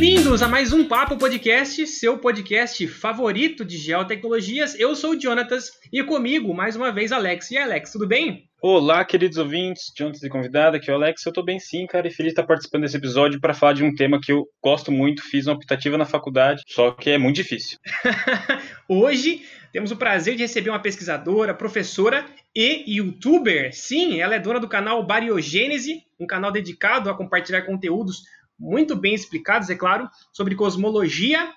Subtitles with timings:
[0.00, 4.78] Bem-vindos a mais um Papo Podcast, seu podcast favorito de geotecnologias.
[4.78, 7.50] Eu sou o Jonatas e comigo, mais uma vez, Alex.
[7.50, 8.47] E Alex, tudo bem?
[8.60, 11.24] Olá, queridos ouvintes, Jonatas e convidada, aqui é o Alex.
[11.24, 13.84] Eu tô bem sim, cara, e feliz de estar participando desse episódio para falar de
[13.84, 17.36] um tema que eu gosto muito, fiz uma optativa na faculdade, só que é muito
[17.36, 17.78] difícil.
[18.88, 23.72] Hoje temos o prazer de receber uma pesquisadora, professora e youtuber.
[23.72, 28.24] Sim, ela é dona do canal Bariogênese, um canal dedicado a compartilhar conteúdos
[28.58, 31.48] muito bem explicados, é claro, sobre cosmologia,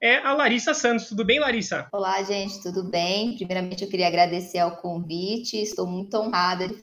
[0.00, 1.08] é a Larissa Santos.
[1.08, 1.86] Tudo bem, Larissa?
[1.92, 3.36] Olá, gente, tudo bem?
[3.36, 5.60] Primeiramente, eu queria agradecer ao convite.
[5.60, 6.82] Estou muito honrada de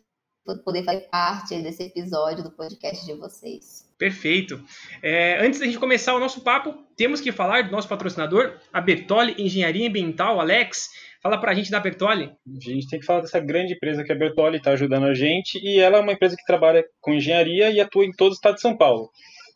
[0.64, 3.86] poder fazer parte desse episódio do podcast de vocês.
[3.98, 4.64] Perfeito.
[5.02, 8.80] É, antes da gente começar o nosso papo, temos que falar do nosso patrocinador, a
[8.80, 10.40] Bertoli Engenharia Ambiental.
[10.40, 10.90] Alex,
[11.22, 12.26] fala para a gente da Bertoli.
[12.26, 15.16] A gente tem que falar dessa grande empresa que é a Bertoli, está ajudando a
[15.16, 18.36] gente, e ela é uma empresa que trabalha com engenharia e atua em todo o
[18.36, 19.10] estado de São Paulo.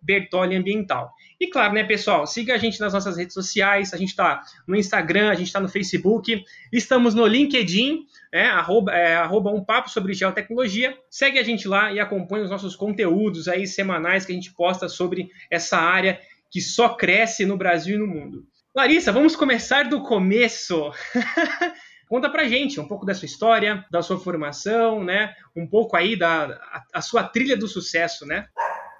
[0.02, 1.12] @bertoliambiental.
[1.38, 3.94] E claro, né, pessoal, siga a gente nas nossas redes sociais.
[3.94, 8.94] A gente está no Instagram, a gente está no Facebook, estamos no LinkedIn, é, arroba,
[8.94, 10.98] é, arroba um papo sobre geotecnologia.
[11.10, 14.88] Segue a gente lá e acompanhe os nossos conteúdos aí semanais que a gente posta
[14.88, 16.18] sobre essa área
[16.50, 18.48] que só cresce no Brasil e no mundo.
[18.74, 20.94] Larissa, vamos começar do começo.
[22.08, 25.34] Conta pra gente um pouco da sua história, da sua formação, né?
[25.56, 28.48] Um pouco aí da a, a sua trilha do sucesso, né?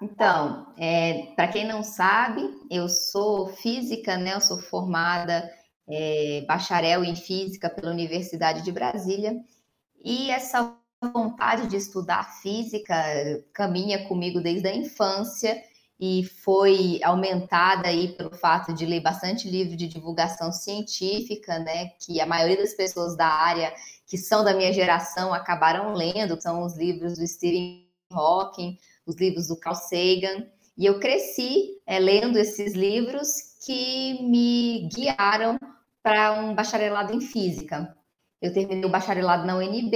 [0.00, 4.34] Então, é, para quem não sabe, eu sou física, né?
[4.34, 5.50] Eu sou formada
[5.88, 9.34] é, bacharel em física pela Universidade de Brasília
[10.04, 12.94] e essa vontade de estudar física
[13.52, 15.56] caminha comigo desde a infância
[16.00, 22.20] e foi aumentada aí pelo fato de ler bastante livro de divulgação científica, né, que
[22.20, 23.72] a maioria das pessoas da área
[24.06, 29.48] que são da minha geração acabaram lendo, são os livros do Stephen Hawking, os livros
[29.48, 33.28] do Carl Sagan, e eu cresci é, lendo esses livros
[33.66, 35.58] que me guiaram
[36.02, 37.94] para um bacharelado em física.
[38.40, 39.94] Eu terminei o bacharelado na UNB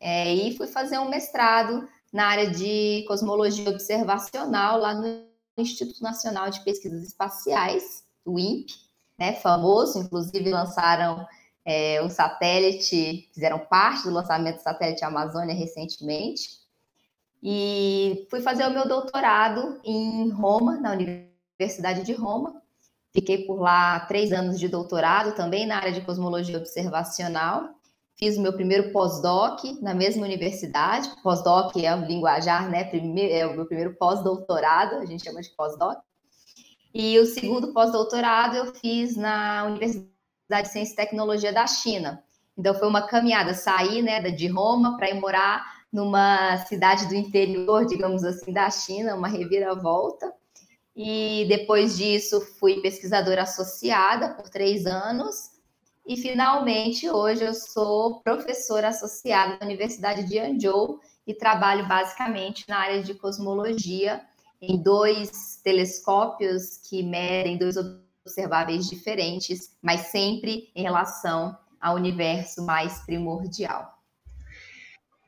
[0.00, 5.27] é, e fui fazer um mestrado na área de cosmologia observacional lá no
[5.62, 8.74] Instituto Nacional de Pesquisas Espaciais, o INPE,
[9.18, 11.26] né, famoso, inclusive lançaram
[11.64, 16.58] é, o satélite, fizeram parte do lançamento do satélite Amazônia recentemente.
[17.42, 22.62] E fui fazer o meu doutorado em Roma, na Universidade de Roma.
[23.12, 27.77] Fiquei por lá três anos de doutorado, também na área de cosmologia observacional.
[28.18, 31.08] Fiz o meu primeiro pós-doc na mesma universidade.
[31.22, 32.90] Pós-doc é o linguajar, né?
[33.30, 35.98] é o meu primeiro pós-doutorado, a gente chama de pós-doc.
[36.92, 40.12] E o segundo pós-doutorado eu fiz na Universidade
[40.62, 42.20] de Ciência e Tecnologia da China.
[42.56, 47.86] Então foi uma caminhada, sair né, de Roma para ir morar numa cidade do interior,
[47.86, 50.32] digamos assim, da China, uma reviravolta.
[50.96, 55.56] E depois disso fui pesquisadora associada por três anos
[56.08, 62.78] e finalmente, hoje eu sou professora associada da Universidade de Anzhou e trabalho basicamente na
[62.78, 64.22] área de cosmologia
[64.58, 67.76] em dois telescópios que medem dois
[68.24, 73.92] observáveis diferentes, mas sempre em relação ao universo mais primordial.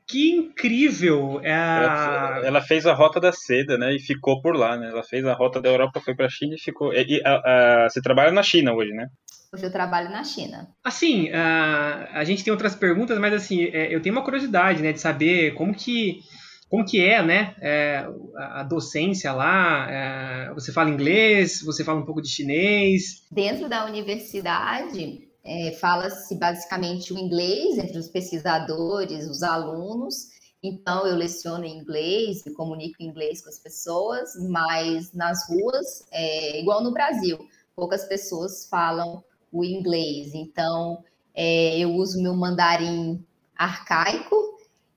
[0.07, 1.39] Que incrível!
[1.43, 3.95] É ela, ela, fez a rota da seda, né?
[3.95, 4.89] E ficou por lá, né?
[4.89, 6.91] Ela fez a rota da Europa, foi para a China e ficou.
[6.91, 9.07] E, e a, a, você trabalha na China hoje, né?
[9.53, 10.73] Hoje eu trabalho na China.
[10.81, 14.93] Assim, a, a gente tem outras perguntas, mas assim, é, eu tenho uma curiosidade, né,
[14.93, 16.21] de saber como que
[16.69, 18.07] como que é, né, é,
[18.37, 19.91] a docência lá?
[19.91, 21.61] É, você fala inglês?
[21.63, 23.25] Você fala um pouco de chinês?
[23.29, 30.29] Dentro da universidade, é, fala-se basicamente o inglês entre os pesquisadores, os alunos.
[30.63, 36.05] Então, eu leciono em inglês, me comunico em inglês com as pessoas, mas nas ruas,
[36.09, 37.37] é igual no Brasil,
[37.75, 39.21] poucas pessoas falam
[39.51, 40.33] o inglês.
[40.33, 41.03] Então,
[41.35, 43.23] é, eu uso meu mandarim
[43.55, 44.35] arcaico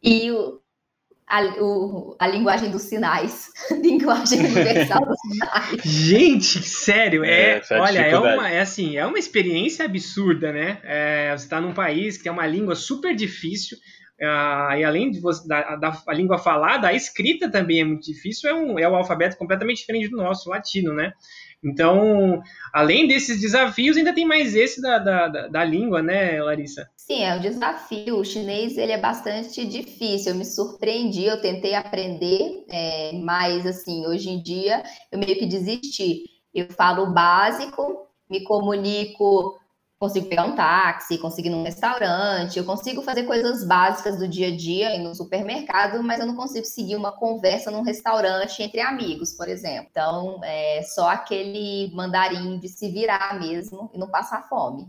[0.03, 0.61] e o,
[1.27, 3.49] a, o, a linguagem dos sinais,
[3.83, 5.83] linguagem universal dos sinais.
[5.83, 10.79] Gente, sério, é, é, é olha, é uma, é assim, é uma experiência absurda, né?
[10.85, 13.77] É, você está num país que tem uma língua super difícil,
[14.17, 18.05] Uh, e além de você, da, da a língua falada, a escrita também é muito
[18.05, 21.13] difícil, é um, é um alfabeto completamente diferente do nosso, latino, né?
[21.65, 26.89] Então, além desses desafios, ainda tem mais esse da, da, da, da língua, né, Larissa?
[26.97, 28.19] Sim, é um desafio.
[28.19, 30.33] O chinês ele é bastante difícil.
[30.33, 35.47] Eu me surpreendi, eu tentei aprender, é, mas assim, hoje em dia eu meio que
[35.47, 36.23] desisti.
[36.55, 39.59] Eu falo básico, me comunico
[39.99, 44.49] consigo pegar um táxi, consigo ir num restaurante, eu consigo fazer coisas básicas do dia
[44.49, 49.33] a dia no supermercado, mas eu não consigo seguir uma conversa num restaurante entre amigos,
[49.33, 49.89] por exemplo.
[49.91, 54.87] Então, é só aquele mandarim de se virar mesmo e não passar fome.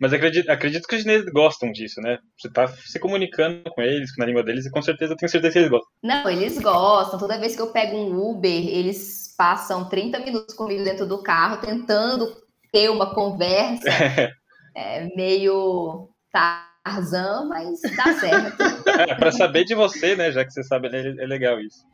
[0.00, 2.18] Mas acredito, acredito que os chineses gostam disso, né?
[2.38, 5.58] Você tá se comunicando com eles, na língua deles, e com certeza, tenho certeza que
[5.58, 5.90] eles gostam.
[6.02, 7.18] Não, eles gostam.
[7.18, 11.60] Toda vez que eu pego um Uber, eles passam 30 minutos comigo dentro do carro,
[11.60, 12.36] tentando
[12.70, 13.84] ter uma conversa.
[14.74, 18.62] é, meio Tarzan, mas dá certo.
[19.08, 21.84] é, para saber de você, né, já que você sabe, é, é legal isso.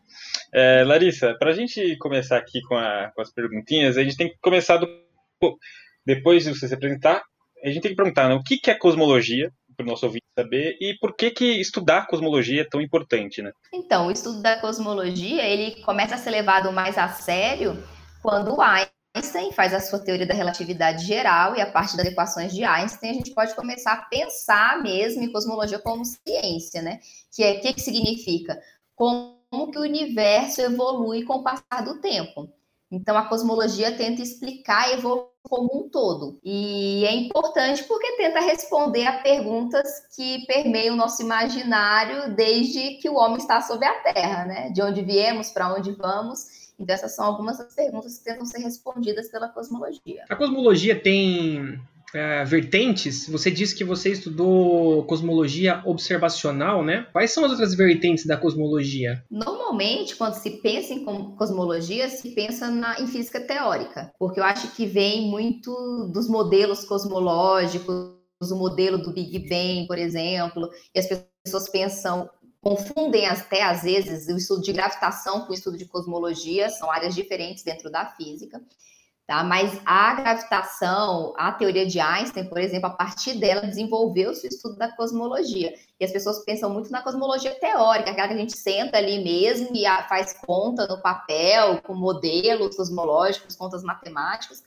[0.53, 4.29] É, Larissa, para a gente começar aqui com, a, com, as perguntinhas, a gente tem
[4.29, 4.89] que começar do.
[6.05, 7.23] Depois de você se apresentar,
[7.63, 10.25] a gente tem que perguntar né, o que, que é cosmologia, para o nosso ouvinte
[10.39, 13.53] saber, e por que, que estudar cosmologia é tão importante, né?
[13.73, 17.83] Então, o estudo da cosmologia, ele começa a ser levado mais a sério
[18.23, 19.00] quando Einstein
[19.31, 23.11] Einstein faz a sua teoria da relatividade geral e a partir das equações de Einstein
[23.11, 26.99] a gente pode começar a pensar mesmo em cosmologia como ciência, né?
[27.33, 28.61] Que é o que, que significa?
[28.95, 32.53] Como que o universo evolui com o passar do tempo.
[32.91, 36.39] Então a cosmologia tenta explicar a evolução como um todo.
[36.45, 43.09] E é importante porque tenta responder a perguntas que permeiam o nosso imaginário desde que
[43.09, 44.71] o homem está sobre a Terra, né?
[44.71, 48.59] De onde viemos, para onde vamos então, essas são algumas das perguntas que tentam ser
[48.59, 50.25] respondidas pela cosmologia.
[50.31, 51.79] A cosmologia tem
[52.15, 53.29] é, vertentes.
[53.29, 57.07] Você disse que você estudou cosmologia observacional, né?
[57.13, 59.23] Quais são as outras vertentes da cosmologia?
[59.31, 61.05] Normalmente, quando se pensa em
[61.37, 66.85] cosmologia, se pensa na, em física teórica, porque eu acho que vem muito dos modelos
[66.85, 68.19] cosmológicos,
[68.51, 71.07] o modelo do Big Bang, por exemplo, e as
[71.45, 72.29] pessoas pensam
[72.61, 77.15] confundem até às vezes o estudo de gravitação com o estudo de cosmologia, são áreas
[77.15, 78.61] diferentes dentro da física.
[79.27, 79.43] Tá?
[79.45, 84.77] Mas a gravitação, a teoria de Einstein, por exemplo, a partir dela desenvolveu-se o estudo
[84.77, 85.73] da cosmologia.
[86.01, 89.69] E as pessoas pensam muito na cosmologia teórica, aquela que a gente senta ali mesmo
[89.73, 94.65] e faz conta no papel, com modelos cosmológicos, contas matemáticas.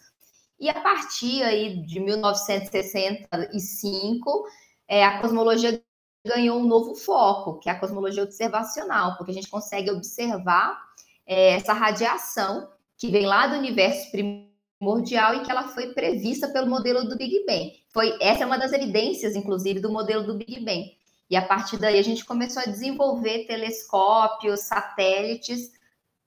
[0.58, 4.48] E a partir aí de 1965,
[4.88, 5.84] é, a cosmologia
[6.26, 10.82] ganhou um novo foco, que é a cosmologia observacional, porque a gente consegue observar
[11.26, 16.70] é, essa radiação que vem lá do universo primordial e que ela foi prevista pelo
[16.70, 17.74] modelo do Big Bang.
[17.90, 20.98] Foi essa é uma das evidências, inclusive, do modelo do Big Bang.
[21.30, 25.72] E a partir daí a gente começou a desenvolver telescópios, satélites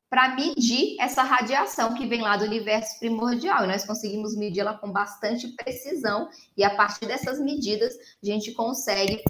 [0.08, 3.64] para medir essa radiação que vem lá do universo primordial.
[3.64, 8.52] E nós conseguimos medir ela com bastante precisão, e a partir dessas medidas a gente
[8.52, 9.22] consegue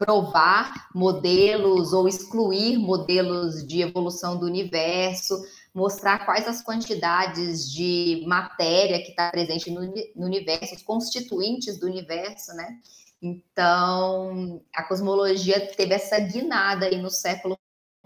[0.00, 5.38] provar modelos ou excluir modelos de evolução do universo,
[5.74, 9.82] mostrar quais as quantidades de matéria que está presente no,
[10.16, 12.78] no, universo, os constituintes do universo, né?
[13.20, 17.58] Então, a cosmologia teve essa guinada aí no século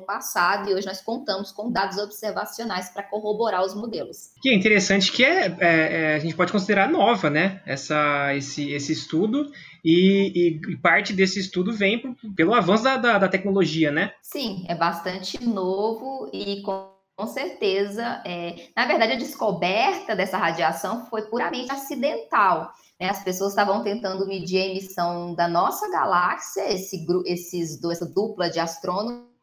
[0.02, 4.32] passado e hoje nós contamos com dados observacionais para corroborar os modelos.
[4.42, 7.62] Que é interessante que é, é, é, a gente pode considerar nova, né?
[7.64, 9.50] Essa, esse, esse estudo
[9.84, 14.12] e, e, parte desse estudo vem pelo avanço da, da, da, tecnologia, né?
[14.20, 21.06] Sim, é bastante novo e com, com certeza, é, na verdade, a descoberta dessa radiação
[21.06, 22.72] foi puramente acidental.
[23.00, 23.08] Né?
[23.08, 28.58] As pessoas estavam tentando medir a emissão da nossa galáxia, esse, esses, essa dupla de
[28.58, 29.33] astrônomos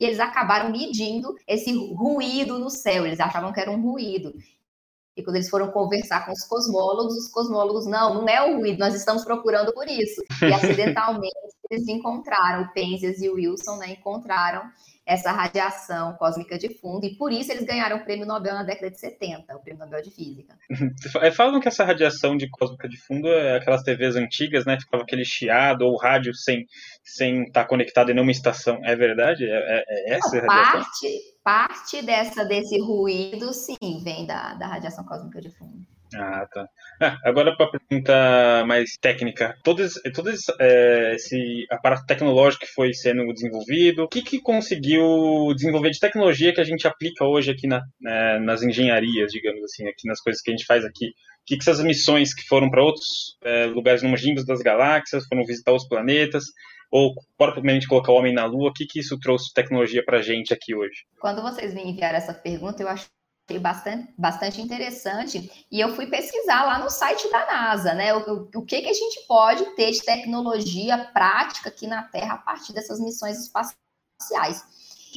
[0.00, 3.06] e eles acabaram medindo esse ruído no céu.
[3.06, 4.34] Eles achavam que era um ruído.
[5.16, 8.78] E quando eles foram conversar com os cosmólogos, os cosmólogos, não, não é o ruído,
[8.78, 10.20] nós estamos procurando por isso.
[10.42, 11.34] E acidentalmente
[11.70, 14.62] eles encontraram, o Penzias e o Wilson, né, encontraram
[15.06, 18.90] essa radiação cósmica de fundo, e por isso eles ganharam o prêmio Nobel na década
[18.90, 20.56] de 70, o prêmio Nobel de Física.
[21.20, 24.78] É, falam que essa radiação de cósmica de fundo é aquelas TVs antigas, né?
[24.80, 26.66] Ficava aquele chiado ou rádio sem
[27.02, 28.80] sem estar tá conectado em nenhuma estação.
[28.82, 29.44] É verdade?
[29.44, 30.80] É, é, é essa Não, radiação?
[30.80, 35.93] Parte, parte dessa, desse ruído, sim, vem da, da radiação cósmica de fundo.
[36.16, 36.66] Ah, tá.
[37.00, 39.56] Ah, agora para pergunta mais técnica.
[39.64, 39.82] Todo,
[40.14, 45.90] todo esse, é, esse, aparato tecnológico que foi sendo desenvolvido, o que, que conseguiu desenvolver
[45.90, 47.82] de tecnologia que a gente aplica hoje aqui na,
[48.40, 51.06] nas engenharias, digamos assim, aqui nas coisas que a gente faz aqui?
[51.06, 55.44] O que, que essas missões que foram para outros é, lugares longínquos das galáxias, foram
[55.44, 56.44] visitar os planetas,
[56.90, 60.22] ou propriamente colocar o homem na Lua, o que, que isso trouxe tecnologia para a
[60.22, 61.04] gente aqui hoje?
[61.18, 63.08] Quando vocês me enviaram essa pergunta, eu acho
[63.46, 68.14] achei bastante, bastante interessante e eu fui pesquisar lá no site da NASA, né?
[68.14, 72.38] O, o que, que a gente pode ter de tecnologia prática aqui na Terra a
[72.38, 74.64] partir dessas missões espaciais.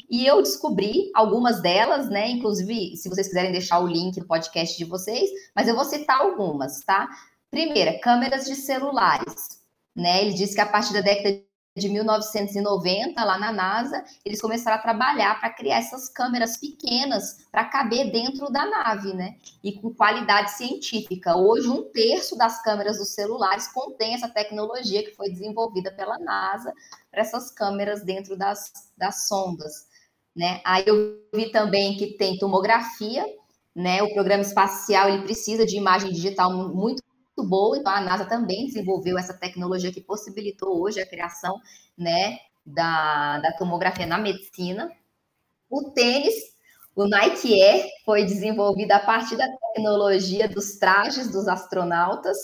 [0.09, 2.29] E eu descobri algumas delas, né?
[2.29, 6.19] Inclusive, se vocês quiserem deixar o link no podcast de vocês, mas eu vou citar
[6.19, 7.07] algumas, tá?
[7.49, 9.57] Primeira, câmeras de celulares.
[9.95, 10.21] Né?
[10.21, 11.46] Ele disse que a partir da década
[11.77, 17.65] de 1990, lá na NASA, eles começaram a trabalhar para criar essas câmeras pequenas para
[17.65, 19.35] caber dentro da nave, né?
[19.63, 21.37] E com qualidade científica.
[21.37, 26.73] Hoje, um terço das câmeras dos celulares contém essa tecnologia que foi desenvolvida pela NASA
[27.11, 29.85] para essas câmeras dentro das, das sondas.
[30.35, 30.61] Né?
[30.65, 33.25] Aí eu vi também que tem tomografia,
[33.75, 34.01] né?
[34.01, 37.03] O programa espacial ele precisa de imagem digital muito
[37.43, 41.59] boa, então a NASA também desenvolveu essa tecnologia que possibilitou hoje a criação
[41.97, 44.91] né, da, da tomografia na medicina.
[45.69, 46.33] O tênis,
[46.95, 52.37] o Nike Air, foi desenvolvido a partir da tecnologia dos trajes dos astronautas,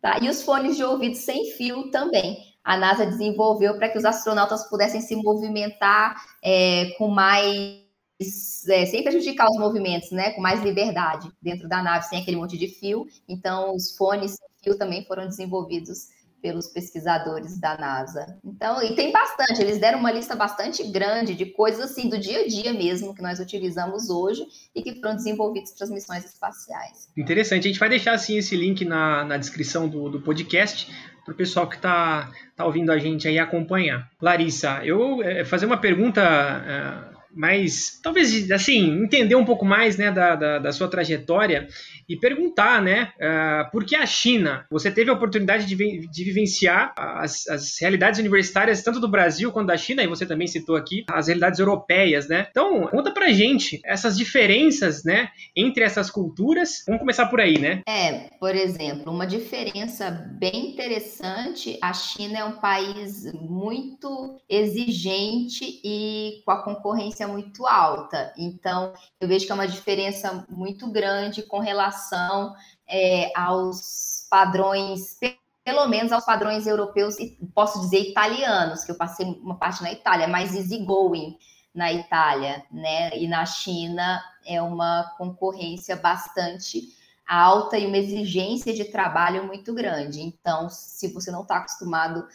[0.00, 0.18] tá?
[0.20, 2.48] e os fones de ouvido sem fio também.
[2.62, 7.87] A NASA desenvolveu para que os astronautas pudessem se movimentar é, com mais
[8.20, 12.58] é, sem prejudicar os movimentos, né, com mais liberdade dentro da nave, sem aquele monte
[12.58, 13.06] de fio.
[13.28, 16.08] Então, os fones sem fio também foram desenvolvidos
[16.40, 18.38] pelos pesquisadores da NASA.
[18.44, 22.40] Então, e tem bastante, eles deram uma lista bastante grande de coisas assim do dia
[22.40, 27.08] a dia mesmo que nós utilizamos hoje e que foram desenvolvidos para as missões espaciais.
[27.16, 30.88] Interessante, a gente vai deixar assim esse link na, na descrição do, do podcast
[31.24, 34.08] para o pessoal que está tá ouvindo a gente aí acompanhar.
[34.22, 40.10] Larissa, eu é, fazer uma pergunta é, mas talvez assim entender um pouco mais né,
[40.10, 41.68] da, da, da sua trajetória
[42.08, 44.66] e perguntar, né, uh, por que a China?
[44.70, 45.76] Você teve a oportunidade de,
[46.08, 50.48] de vivenciar as, as, realidades universitárias tanto do Brasil quanto da China, e você também
[50.48, 52.48] citou aqui as realidades europeias, né?
[52.50, 56.82] Então, conta pra gente essas diferenças, né, entre essas culturas.
[56.86, 57.82] Vamos começar por aí, né?
[57.86, 66.42] É, por exemplo, uma diferença bem interessante, a China é um país muito exigente e
[66.44, 68.32] com a concorrência muito alta.
[68.36, 72.54] Então, eu vejo que é uma diferença muito grande com relação
[72.88, 75.16] é, aos padrões,
[75.64, 79.92] pelo menos aos padrões europeus, e posso dizer italianos, que eu passei uma parte na
[79.92, 81.36] Itália, mais easygoing
[81.74, 83.16] na Itália, né?
[83.16, 86.82] E na China é uma concorrência bastante
[87.28, 90.20] alta e uma exigência de trabalho muito grande.
[90.22, 92.26] Então, se você não está acostumado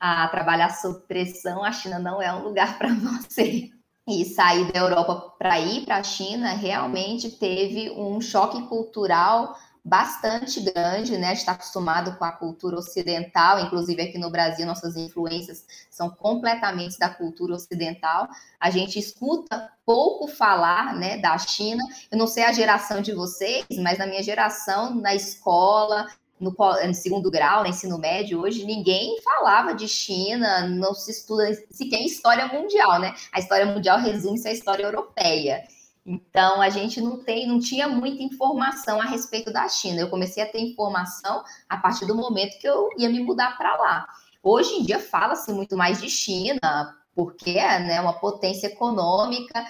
[0.00, 3.70] a trabalhar sob pressão, a China não é um lugar para você
[4.08, 10.60] e sair da Europa para ir para a China, realmente teve um choque cultural bastante
[10.60, 11.32] grande, né?
[11.32, 17.08] Está acostumado com a cultura ocidental, inclusive aqui no Brasil nossas influências são completamente da
[17.08, 18.28] cultura ocidental.
[18.58, 21.82] A gente escuta pouco falar, né, da China.
[22.10, 26.06] Eu não sei a geração de vocês, mas na minha geração, na escola,
[26.40, 26.54] no,
[26.86, 32.00] no, segundo grau, no ensino médio, hoje ninguém falava de China, não se estuda sequer
[32.02, 33.14] história mundial, né?
[33.32, 35.62] A história mundial resume-se à história europeia.
[36.04, 40.00] Então a gente não tem, não tinha muita informação a respeito da China.
[40.00, 43.76] Eu comecei a ter informação a partir do momento que eu ia me mudar para
[43.76, 44.06] lá.
[44.42, 49.64] Hoje em dia fala-se muito mais de China, porque é né, uma potência econômica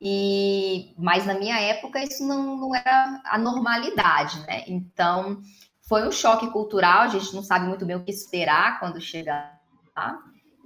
[0.00, 4.64] e mas na minha época isso não, não era a normalidade, né?
[4.66, 5.40] Então
[5.88, 9.58] foi um choque cultural, a gente não sabe muito bem o que esperar quando chegar
[9.96, 10.18] lá.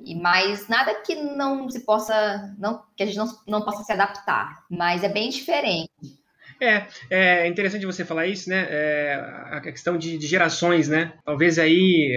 [0.04, 3.92] E mas nada que não se possa, não que a gente não, não possa se
[3.92, 5.90] adaptar, mas é bem diferente.
[6.60, 8.66] É, é interessante você falar isso, né?
[8.68, 9.14] É,
[9.50, 11.12] a questão de, de, gerações, né?
[11.25, 12.16] Talvez aí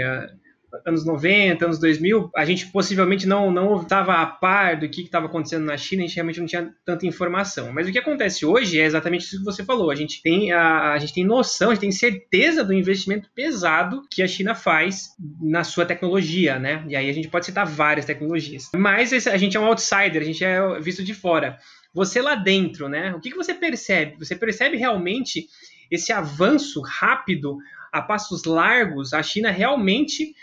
[0.85, 5.25] anos 90, anos 2000, a gente possivelmente não não estava a par do que estava
[5.25, 7.71] acontecendo na China, a gente realmente não tinha tanta informação.
[7.71, 9.91] Mas o que acontece hoje é exatamente isso que você falou.
[9.91, 14.01] A gente tem a, a gente tem noção, a gente tem certeza do investimento pesado
[14.11, 15.09] que a China faz
[15.41, 16.83] na sua tecnologia, né?
[16.87, 18.69] E aí a gente pode citar várias tecnologias.
[18.75, 21.57] Mas esse, a gente é um outsider, a gente é visto de fora.
[21.93, 23.13] Você lá dentro, né?
[23.13, 24.17] O que, que você percebe?
[24.19, 25.47] Você percebe realmente
[25.89, 27.57] esse avanço rápido
[27.91, 29.13] a passos largos?
[29.13, 30.33] A China realmente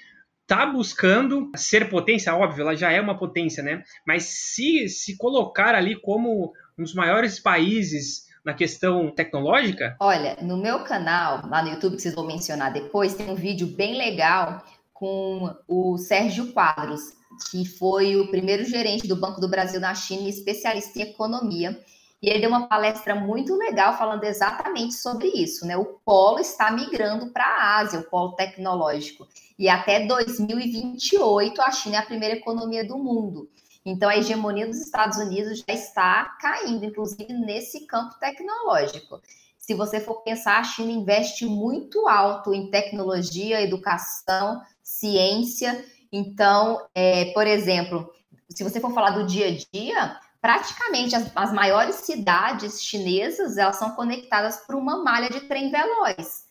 [0.48, 3.84] está buscando ser potência, óbvio, ela já é uma potência, né?
[4.06, 9.94] Mas se se colocar ali como um dos maiores países na questão tecnológica?
[10.00, 13.66] Olha, no meu canal, lá no YouTube, que vocês vão mencionar depois, tem um vídeo
[13.66, 14.64] bem legal
[14.94, 17.12] com o Sérgio Quadros,
[17.50, 21.78] que foi o primeiro gerente do Banco do Brasil na China e especialista em economia.
[22.20, 25.76] E ele deu uma palestra muito legal falando exatamente sobre isso, né?
[25.76, 29.26] O polo está migrando para a Ásia, o polo tecnológico.
[29.56, 33.48] E até 2028 a China é a primeira economia do mundo.
[33.84, 39.20] Então a hegemonia dos Estados Unidos já está caindo, inclusive nesse campo tecnológico.
[39.56, 45.84] Se você for pensar, a China investe muito alto em tecnologia, educação, ciência.
[46.10, 48.10] Então, é, por exemplo,
[48.48, 53.76] se você for falar do dia a dia, praticamente as, as maiores cidades chinesas elas
[53.76, 56.46] são conectadas por uma malha de trem veloz.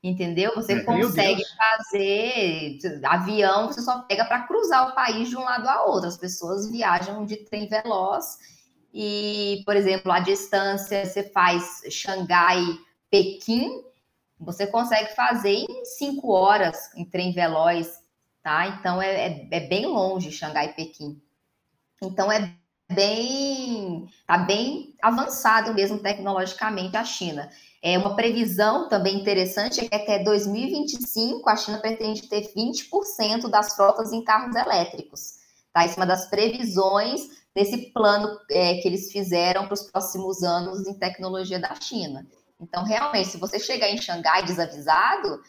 [0.00, 0.54] Entendeu?
[0.54, 5.84] Você consegue fazer avião, você só pega para cruzar o país de um lado a
[5.86, 6.08] outro.
[6.08, 8.38] As pessoas viajam de trem veloz
[8.94, 12.62] e, por exemplo, a distância você faz Xangai,
[13.10, 13.82] Pequim,
[14.38, 18.00] você consegue fazer em cinco horas em trem veloz,
[18.42, 18.68] tá?
[18.68, 21.20] Então é, é, é bem longe Xangai, Pequim.
[22.00, 22.54] Então é
[22.90, 27.50] bem, tá bem avançado mesmo tecnologicamente a China.
[27.82, 33.74] É uma previsão também interessante é que até 2025 a China pretende ter 20% das
[33.74, 35.34] frotas em carros elétricos.
[35.72, 35.84] Tá?
[35.84, 37.20] Isso é uma das previsões
[37.54, 42.26] desse plano é, que eles fizeram para os próximos anos em tecnologia da China.
[42.60, 45.40] Então, realmente, se você chegar em Xangai desavisado,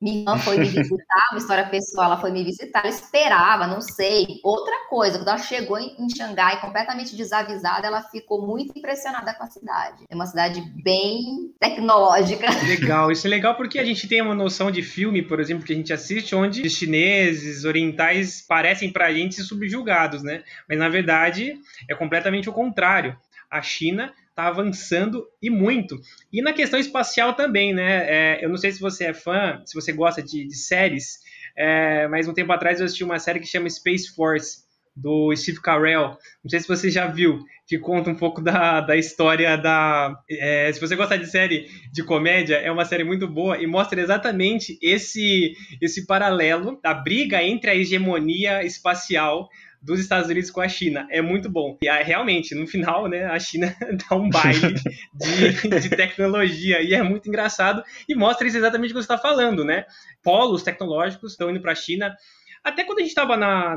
[0.00, 3.80] minha irmã foi me visitar, uma história pessoal, ela foi me visitar, ela esperava, não
[3.82, 4.26] sei.
[4.42, 9.44] Outra coisa, quando ela chegou em, em Xangai completamente desavisada, ela ficou muito impressionada com
[9.44, 10.04] a cidade.
[10.08, 12.46] É uma cidade bem tecnológica.
[12.66, 15.72] Legal, isso é legal porque a gente tem uma noção de filme, por exemplo, que
[15.72, 20.42] a gente assiste, onde os chineses, orientais parecem pra gente subjugados, né?
[20.68, 21.58] Mas na verdade
[21.88, 23.16] é completamente o contrário.
[23.50, 26.00] A China está avançando e muito.
[26.32, 28.06] E na questão espacial também, né?
[28.08, 31.18] É, eu não sei se você é fã, se você gosta de, de séries,
[31.56, 35.60] é, mas um tempo atrás eu assisti uma série que chama Space Force, do Steve
[35.60, 36.16] Carell.
[36.42, 40.14] Não sei se você já viu, que conta um pouco da, da história da.
[40.28, 44.00] É, se você gosta de série de comédia, é uma série muito boa e mostra
[44.00, 49.48] exatamente esse, esse paralelo da briga entre a hegemonia espacial
[49.82, 51.06] dos Estados Unidos com a China.
[51.10, 51.78] É muito bom.
[51.82, 53.74] E ah, realmente, no final, né, a China
[54.08, 54.74] dá um baile
[55.14, 59.18] de, de tecnologia e é muito engraçado e mostra isso exatamente o que você está
[59.18, 59.86] falando, né?
[60.22, 62.14] Polos tecnológicos estão indo para a China.
[62.62, 63.74] Até quando a gente estava na,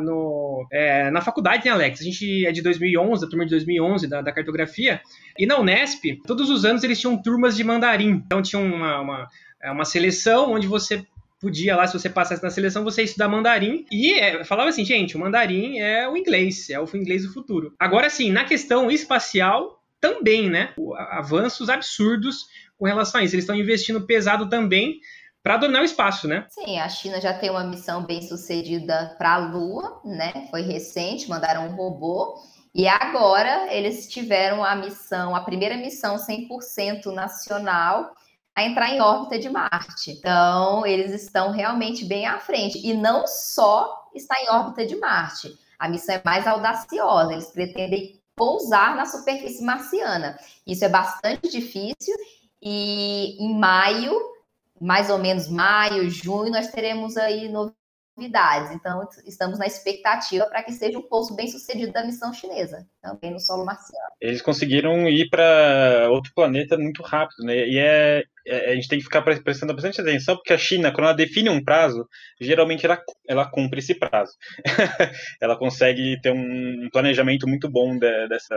[0.69, 2.01] é, na faculdade, né, Alex?
[2.01, 4.99] A gente é de 2011, a turma de 2011 da, da, cartografia.
[5.39, 8.21] E na Unesp, todos os anos eles tinham turmas de mandarim.
[8.25, 9.27] Então tinha uma, uma,
[9.63, 11.05] é, uma seleção onde você
[11.43, 13.85] podia lá, se você passasse na seleção, você estudar mandarim.
[13.91, 17.73] E é, falava assim, gente, o mandarim é o inglês, é o inglês do futuro.
[17.77, 20.73] Agora, sim, na questão espacial, também, né?
[21.11, 22.45] Avanços absurdos
[22.77, 23.35] com relação a isso.
[23.35, 24.99] Eles estão investindo pesado também
[25.41, 26.45] para dominar o espaço, né?
[26.49, 30.47] Sim, a China já tem uma missão bem sucedida para a Lua, né?
[30.49, 32.37] Foi recente, mandaram um robô.
[32.73, 38.13] E agora eles tiveram a missão, a primeira missão 100% nacional,
[38.55, 40.11] a entrar em órbita de Marte.
[40.11, 42.79] Então, eles estão realmente bem à frente.
[42.85, 45.57] E não só está em órbita de Marte.
[45.79, 47.33] A missão é mais audaciosa.
[47.33, 50.37] Eles pretendem pousar na superfície marciana.
[50.65, 52.15] Isso é bastante difícil.
[52.61, 54.13] E em maio,
[54.79, 58.71] mais ou menos maio, junho, nós teremos aí novidades.
[58.71, 63.31] Então, estamos na expectativa para que seja um pouso bem sucedido da missão chinesa, também
[63.31, 64.13] no solo marciano.
[64.21, 67.67] Eles conseguiram ir para outro planeta muito rápido, né?
[67.67, 71.15] E é, a gente tem que ficar prestando bastante atenção, porque a China, quando ela
[71.15, 72.07] define um prazo,
[72.39, 74.33] geralmente ela, ela cumpre esse prazo.
[75.41, 78.55] ela consegue ter um planejamento muito bom de, dessa,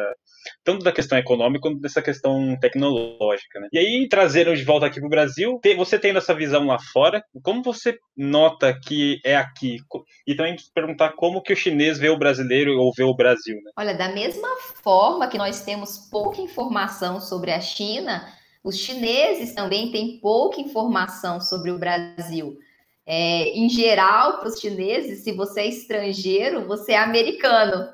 [0.64, 3.60] tanto da questão econômica quanto dessa questão tecnológica.
[3.60, 3.68] Né?
[3.72, 7.22] E aí, trazendo de volta aqui para o Brasil, você tendo essa visão lá fora,
[7.42, 9.78] como você nota que é aqui?
[10.26, 13.56] E também perguntar como que o chinês vê o brasileiro ou vê o Brasil.
[13.56, 13.70] Né?
[13.76, 14.48] Olha, da mesma
[14.82, 18.26] forma que nós temos pouca informação sobre a China,
[18.66, 22.58] os chineses também têm pouca informação sobre o Brasil.
[23.06, 27.88] É, em geral, para os chineses, se você é estrangeiro, você é americano.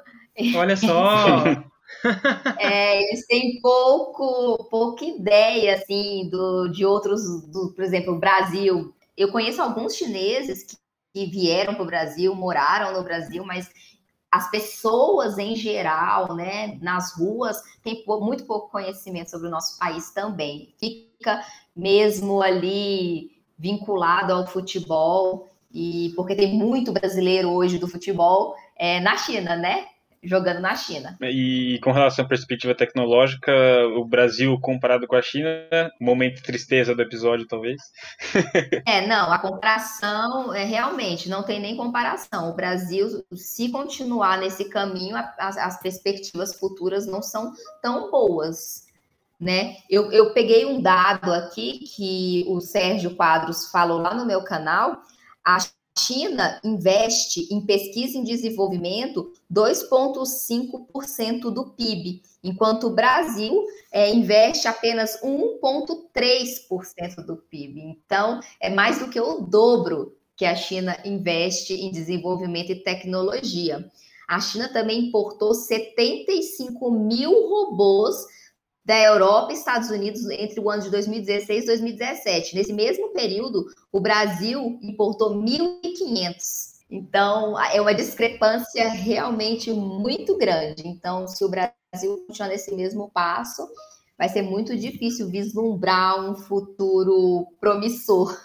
[0.56, 1.44] Olha só!
[2.58, 8.94] é, eles têm pouco, pouca ideia assim do, de outros, do, por exemplo, o Brasil.
[9.14, 10.76] Eu conheço alguns chineses que,
[11.12, 13.68] que vieram para o Brasil, moraram no Brasil, mas
[14.32, 20.10] as pessoas em geral, né, nas ruas, têm muito pouco conhecimento sobre o nosso país
[20.10, 20.74] também.
[20.80, 21.44] Fica
[21.76, 29.16] mesmo ali vinculado ao futebol, e porque tem muito brasileiro hoje do futebol é, na
[29.16, 29.86] China, né?
[30.22, 31.16] Jogando na China.
[31.20, 33.52] E com relação à perspectiva tecnológica,
[33.96, 35.50] o Brasil comparado com a China,
[36.00, 37.80] momento de tristeza do episódio, talvez.
[38.86, 42.50] é, não, a comparação é realmente não tem nem comparação.
[42.50, 48.92] O Brasil, se continuar nesse caminho, as, as perspectivas futuras não são tão boas
[49.42, 49.78] né?
[49.90, 55.02] Eu, eu peguei um dado aqui que o Sérgio Quadros falou lá no meu canal.
[55.44, 55.58] A
[55.98, 65.20] China investe em pesquisa e desenvolvimento 2,5% do PIB, enquanto o Brasil é, investe apenas
[65.22, 67.82] 1,3% do PIB.
[67.82, 73.86] Então, é mais do que o dobro que a China investe em desenvolvimento e tecnologia.
[74.26, 78.16] A China também importou 75 mil robôs
[78.84, 82.54] da Europa e Estados Unidos entre o ano de 2016 e 2017.
[82.56, 86.72] Nesse mesmo período, o Brasil importou 1.500.
[86.90, 90.86] Então, é uma discrepância realmente muito grande.
[90.86, 93.66] Então, se o Brasil continuar nesse mesmo passo,
[94.18, 98.38] vai ser muito difícil vislumbrar um futuro promissor.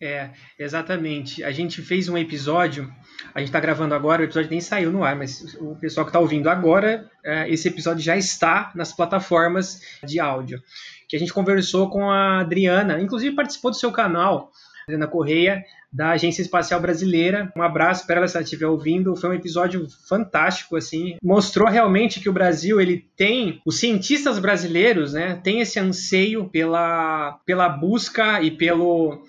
[0.00, 1.44] É, exatamente.
[1.44, 2.90] A gente fez um episódio,
[3.34, 6.10] a gente está gravando agora, o episódio nem saiu no ar, mas o pessoal que
[6.10, 10.62] está ouvindo agora, é, esse episódio já está nas plataformas de áudio.
[11.08, 14.50] Que a gente conversou com a Adriana, inclusive participou do seu canal,
[14.84, 17.52] Adriana Correia, da Agência Espacial Brasileira.
[17.56, 19.16] Um abraço para ela se ela estiver ouvindo.
[19.16, 21.16] Foi um episódio fantástico, assim.
[21.22, 27.38] Mostrou realmente que o Brasil ele tem, os cientistas brasileiros, né, tem esse anseio pela,
[27.44, 29.24] pela busca e pelo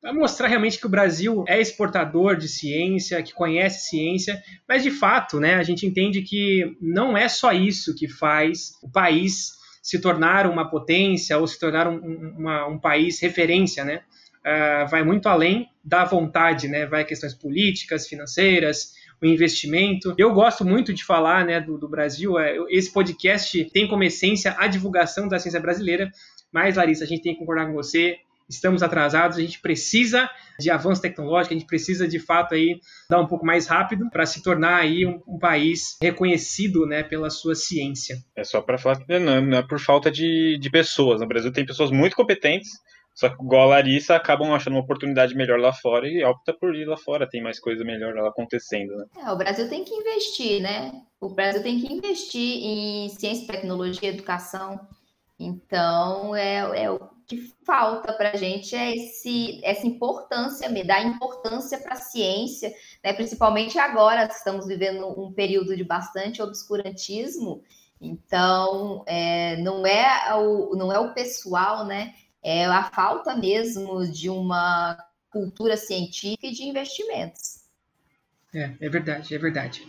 [0.00, 4.90] para mostrar realmente que o Brasil é exportador de ciência, que conhece ciência, mas de
[4.90, 10.00] fato, né, a gente entende que não é só isso que faz o país se
[10.00, 11.98] tornar uma potência ou se tornar um,
[12.38, 14.02] uma, um país referência, né?
[14.40, 16.86] Uh, vai muito além da vontade, né?
[16.86, 20.14] Vai questões políticas, financeiras, o investimento.
[20.18, 22.38] Eu gosto muito de falar, né, do, do Brasil.
[22.38, 26.10] É, esse podcast tem como essência a divulgação da ciência brasileira.
[26.52, 28.16] Mas, Larissa, a gente tem que concordar com você
[28.48, 33.20] estamos atrasados, a gente precisa de avanço tecnológico, a gente precisa de fato aí dar
[33.20, 37.54] um pouco mais rápido para se tornar aí um, um, país reconhecido, né, pela sua
[37.54, 38.16] ciência.
[38.34, 41.20] É só para falar que não, não, é por falta de, de pessoas.
[41.20, 42.70] No Brasil tem pessoas muito competentes,
[43.14, 46.74] só que igual a Larissa acabam achando uma oportunidade melhor lá fora e opta por
[46.74, 49.04] ir lá fora, tem mais coisa melhor lá acontecendo, né?
[49.16, 50.92] É, o Brasil tem que investir, né?
[51.20, 54.80] O Brasil tem que investir em ciência, tecnologia, educação.
[55.38, 61.04] Então, é, é o que falta para a gente é esse, essa importância, me dar
[61.04, 62.72] importância para a ciência,
[63.04, 63.12] né?
[63.12, 67.62] principalmente agora estamos vivendo um período de bastante obscurantismo.
[68.00, 72.14] Então, é, não, é o, não é o pessoal, né?
[72.42, 74.96] É a falta mesmo de uma
[75.28, 77.64] cultura científica e de investimentos.
[78.54, 79.86] É, é verdade, é verdade.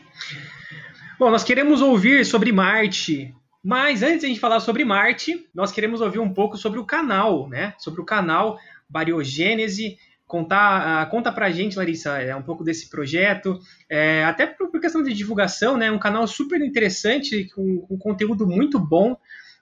[1.17, 5.71] Bom, nós queremos ouvir sobre Marte, mas antes de a gente falar sobre Marte, nós
[5.71, 7.73] queremos ouvir um pouco sobre o canal, né?
[7.77, 8.57] Sobre o canal
[8.89, 9.97] Bariogênese.
[10.25, 14.79] Contar, uh, conta pra gente, Larissa, é, um pouco desse projeto, é, até por, por,
[14.79, 15.91] questão de divulgação, né?
[15.91, 19.17] Um canal super interessante, com, com conteúdo muito bom,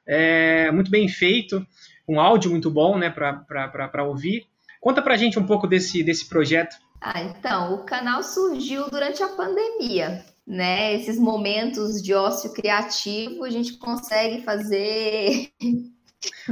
[0.05, 1.65] é, muito bem feito,
[2.07, 4.45] um áudio muito bom, né, para ouvir.
[4.81, 6.75] Conta pra gente um pouco desse, desse projeto.
[6.99, 10.95] Ah, então, o canal surgiu durante a pandemia né?
[10.95, 15.51] Esses momentos de ócio criativo, a gente consegue fazer.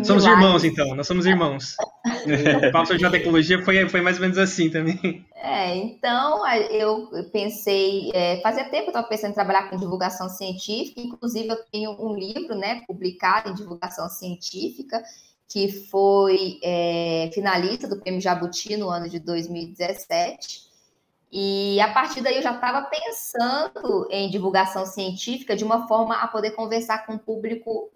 [0.03, 1.75] Somos irmãos, então, nós somos irmãos.
[2.05, 5.25] o Papo de Tecnologia foi, foi mais ou menos assim também.
[5.33, 10.29] É, então eu pensei, é, fazia tempo que eu estava pensando em trabalhar com divulgação
[10.29, 15.03] científica, inclusive eu tenho um livro, né, publicado em divulgação científica,
[15.49, 20.64] que foi é, finalista do Prêmio Jabuti no ano de 2017.
[21.37, 26.29] E a partir daí eu já estava pensando em divulgação científica de uma forma a
[26.29, 27.91] poder conversar com o público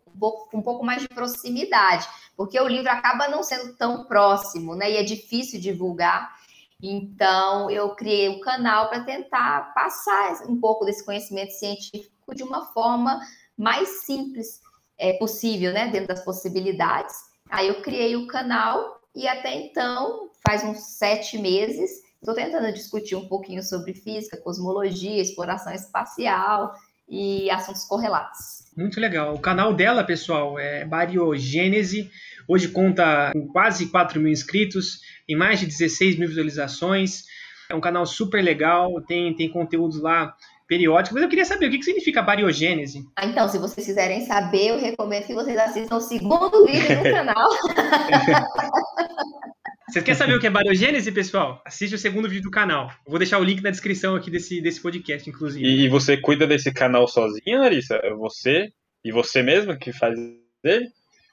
[0.52, 4.92] com um pouco mais de proximidade, porque o livro acaba não sendo tão próximo, né?
[4.92, 6.36] E é difícil divulgar.
[6.84, 12.44] Então, eu criei o um canal para tentar passar um pouco desse conhecimento científico de
[12.44, 13.22] uma forma
[13.58, 14.60] mais simples
[14.98, 15.88] é, possível, né?
[15.88, 17.16] Dentro das possibilidades.
[17.50, 23.16] Aí eu criei o canal e até então, faz uns sete meses, Estou tentando discutir
[23.16, 26.74] um pouquinho sobre física, cosmologia, exploração espacial
[27.08, 28.66] e assuntos correlatos.
[28.76, 29.36] Muito legal.
[29.36, 32.12] O canal dela, pessoal, é Bariogênese.
[32.46, 37.24] Hoje conta com quase 4 mil inscritos, em mais de 16 mil visualizações.
[37.70, 40.36] É um canal super legal, tem, tem conteúdos lá
[40.68, 41.14] periódicos.
[41.14, 43.08] Mas eu queria saber o que, que significa bariogênese.
[43.16, 47.04] Ah, então, se vocês quiserem saber, eu recomendo que vocês assistam o segundo vídeo do
[47.04, 47.50] canal.
[49.90, 51.64] Vocês querem saber o que é bariogênese, pessoal?
[51.66, 52.92] Assiste o segundo vídeo do canal.
[53.06, 55.66] Eu vou deixar o link na descrição aqui desse, desse podcast, inclusive.
[55.66, 57.96] E, você cuida desse canal sozinha, Larissa?
[58.04, 58.72] É você?
[59.04, 60.16] E você mesma que faz
[60.64, 60.90] ele?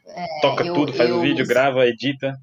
[0.06, 2.34] É, Toca eu, tudo, faz o vídeo, grava, edita?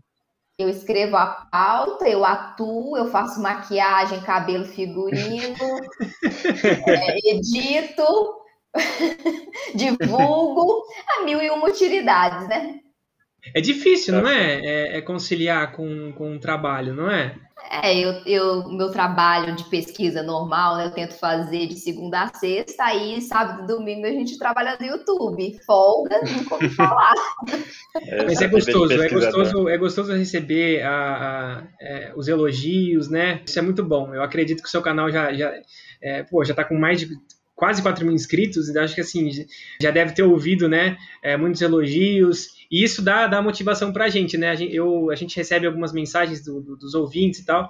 [0.59, 5.55] Eu escrevo a pauta, eu atuo, eu faço maquiagem, cabelo, figurino,
[6.87, 8.35] é, edito,
[9.73, 10.83] divulgo,
[11.17, 12.79] a mil e uma utilidades, né?
[13.53, 14.59] É difícil, não é?
[14.63, 14.97] é?
[14.97, 15.01] é?
[15.01, 17.35] conciliar com, com o trabalho, não é?
[17.81, 22.33] É, eu, eu, meu trabalho de pesquisa normal, né, eu tento fazer de segunda a
[22.33, 25.59] sexta, aí sábado e domingo a gente trabalha no YouTube.
[25.65, 27.13] Folga, não como falar.
[27.95, 33.39] É, Mas é gostoso, é gostoso, é gostoso receber a, a, é, os elogios, né?
[33.45, 34.15] Isso é muito bom.
[34.15, 35.53] Eu acredito que o seu canal já, já,
[36.01, 37.09] é, pô, já tá com mais de
[37.55, 39.29] quase 4 mil inscritos, e acho que assim,
[39.81, 44.09] já deve ter ouvido, né, é, muitos elogios, e isso dá, dá motivação para a
[44.09, 44.49] gente, né?
[44.49, 47.69] A gente, eu, a gente recebe algumas mensagens do, do, dos ouvintes e tal.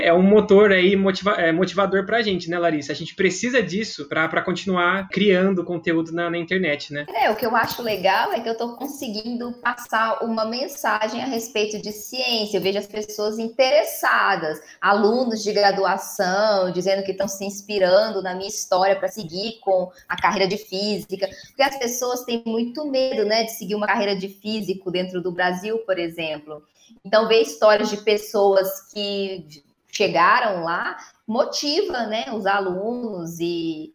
[0.00, 2.92] É um motor aí motiva, é, motivador para a gente, né, Larissa?
[2.92, 7.06] A gente precisa disso para continuar criando conteúdo na, na, internet, né?
[7.14, 11.26] É, o que eu acho legal é que eu estou conseguindo passar uma mensagem a
[11.26, 12.58] respeito de ciência.
[12.58, 18.48] Eu vejo as pessoas interessadas, alunos de graduação, dizendo que estão se inspirando na minha
[18.48, 21.28] história para seguir com a carreira de física.
[21.48, 25.30] Porque as pessoas têm muito medo, né, de seguir uma carreira de físico dentro do
[25.30, 26.62] Brasil, por exemplo.
[27.04, 29.63] Então, ver histórias de pessoas que
[29.94, 33.92] chegaram lá motiva né, os alunos e,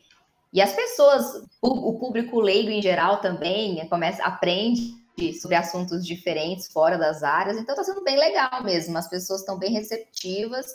[0.51, 4.97] e as pessoas, o, o público leigo em geral também, né, começa, aprende
[5.41, 7.57] sobre assuntos diferentes fora das áreas.
[7.57, 8.97] Então, está sendo bem legal mesmo.
[8.97, 10.67] As pessoas estão bem receptivas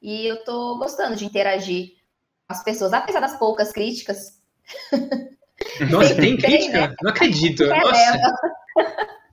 [0.00, 1.94] e eu estou gostando de interagir
[2.46, 4.38] com as pessoas, apesar das poucas críticas.
[5.90, 6.88] Nossa, tem, tem crítica?
[6.88, 6.96] Né?
[7.02, 7.66] Não acredito.
[7.66, 8.32] Nossa.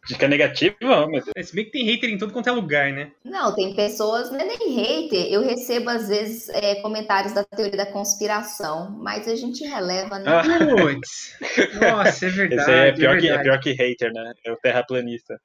[0.07, 0.75] Dica negativa,
[1.07, 1.31] meu Deus.
[1.35, 3.11] É, se bem que tem hater em todo quanto é lugar, né?
[3.23, 5.31] Não, tem pessoas, não é nem hater.
[5.31, 10.25] Eu recebo, às vezes, é, comentários da teoria da conspiração, mas a gente releva, né?
[10.27, 10.43] Ah.
[10.43, 11.37] Putz.
[11.79, 12.61] Nossa, é verdade.
[12.61, 14.33] Esse é pior, é, que, é pior que hater, né?
[14.45, 15.39] É o terraplanista.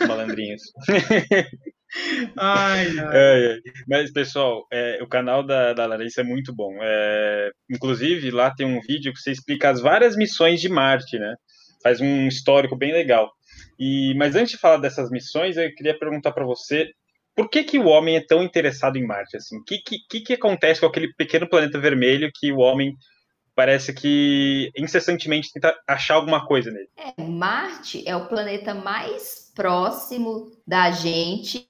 [0.00, 0.62] Os malandrinhos.
[2.36, 3.08] Ai, ai.
[3.14, 3.58] É, é.
[3.86, 6.76] Mas, pessoal, é, o canal da, da Larissa é muito bom.
[6.80, 11.34] É, inclusive, lá tem um vídeo que você explica as várias missões de Marte, né?
[11.82, 13.30] Faz um histórico bem legal.
[13.78, 16.90] E, mas antes de falar dessas missões, eu queria perguntar para você
[17.34, 19.36] por que, que o homem é tão interessado em Marte?
[19.36, 19.78] Assim, o que,
[20.10, 22.92] que, que acontece com aquele pequeno planeta vermelho que o homem
[23.54, 26.88] parece que incessantemente tenta achar alguma coisa nele?
[26.96, 31.68] É, Marte é o planeta mais próximo da gente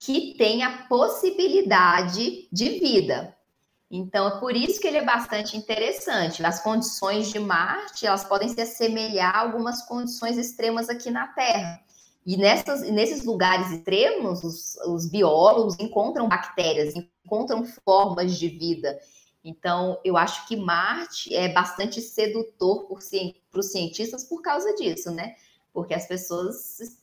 [0.00, 3.34] que tem a possibilidade de vida.
[3.90, 6.44] Então, é por isso que ele é bastante interessante.
[6.44, 11.80] As condições de Marte, elas podem se assemelhar a algumas condições extremas aqui na Terra.
[12.26, 18.98] E nessas, nesses lugares extremos, os, os biólogos encontram bactérias, encontram formas de vida.
[19.42, 25.36] Então, eu acho que Marte é bastante sedutor para os cientistas por causa disso, né?
[25.72, 26.98] Porque as pessoas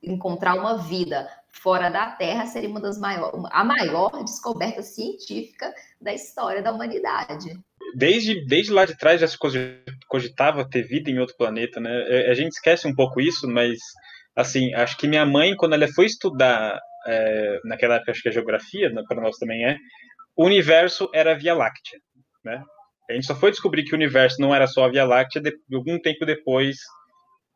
[0.00, 1.28] encontrar uma vida
[1.62, 7.58] fora da Terra seria uma das maiores, a maior descoberta científica da história da humanidade.
[7.94, 9.38] Desde, desde lá de trás já se
[10.08, 11.90] cogitava ter vida em outro planeta, né?
[12.08, 13.78] É, a gente esquece um pouco isso, mas
[14.34, 18.32] assim, acho que minha mãe, quando ela foi estudar é, naquela época, acho que a
[18.32, 19.76] geografia, né, para nós também é,
[20.34, 21.98] o universo era a Via Láctea,
[22.44, 22.62] né?
[23.10, 25.52] A gente só foi descobrir que o universo não era só a Via Láctea de,
[25.74, 26.76] algum tempo depois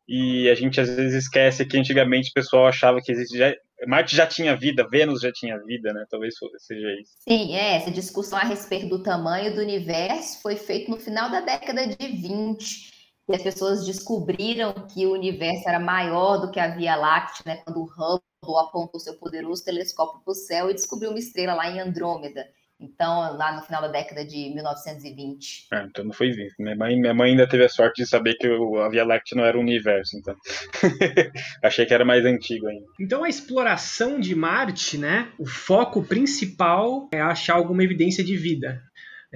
[0.07, 3.55] e a gente às vezes esquece que antigamente o pessoal achava que já,
[3.87, 6.05] Marte já tinha vida, Vênus já tinha vida, né?
[6.09, 7.13] Talvez seja isso.
[7.29, 11.41] Sim, é, essa discussão a respeito do tamanho do universo foi feita no final da
[11.41, 12.97] década de 20.
[13.29, 17.57] E as pessoas descobriram que o universo era maior do que a Via Láctea, né?
[17.65, 21.69] Quando o Hubble apontou seu poderoso telescópio para o céu e descobriu uma estrela lá
[21.69, 22.47] em Andrômeda.
[22.79, 25.69] Então, lá no final da década de 1920.
[25.73, 26.55] Ah, então não foi vivo.
[26.59, 29.45] Minha mãe, minha mãe ainda teve a sorte de saber que a Via Láctea não
[29.45, 30.35] era o universo, então.
[31.63, 32.87] Achei que era mais antigo ainda.
[33.01, 35.33] Então a exploração de Marte, né?
[35.39, 38.83] O foco principal é achar alguma evidência de vida.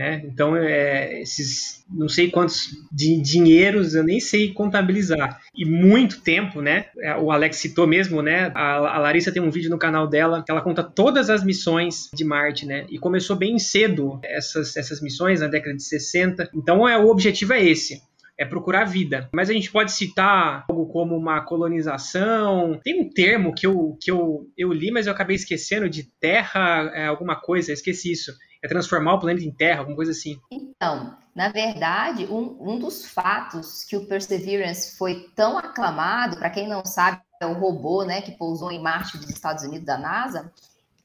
[0.00, 0.22] Né?
[0.24, 5.38] Então, é, esses não sei quantos de dinheiros eu nem sei contabilizar.
[5.54, 6.86] E muito tempo, né?
[7.02, 8.50] É, o Alex citou mesmo, né?
[8.54, 12.08] A, a, Larissa tem um vídeo no canal dela que ela conta todas as missões
[12.14, 12.86] de Marte, né?
[12.88, 16.48] E começou bem cedo essas, essas missões, na década de 60.
[16.54, 18.00] Então, é, o objetivo é esse
[18.38, 19.28] é procurar vida.
[19.34, 22.80] Mas a gente pode citar algo como uma colonização.
[22.82, 26.90] Tem um termo que eu, que eu, eu li, mas eu acabei esquecendo de terra,
[26.94, 28.32] é, alguma coisa, esqueci isso.
[28.62, 30.38] É transformar o planeta em terra, alguma coisa assim.
[30.50, 36.68] Então, na verdade, um, um dos fatos que o Perseverance foi tão aclamado, para quem
[36.68, 40.52] não sabe, é o robô né, que pousou em Marte dos Estados Unidos da NASA,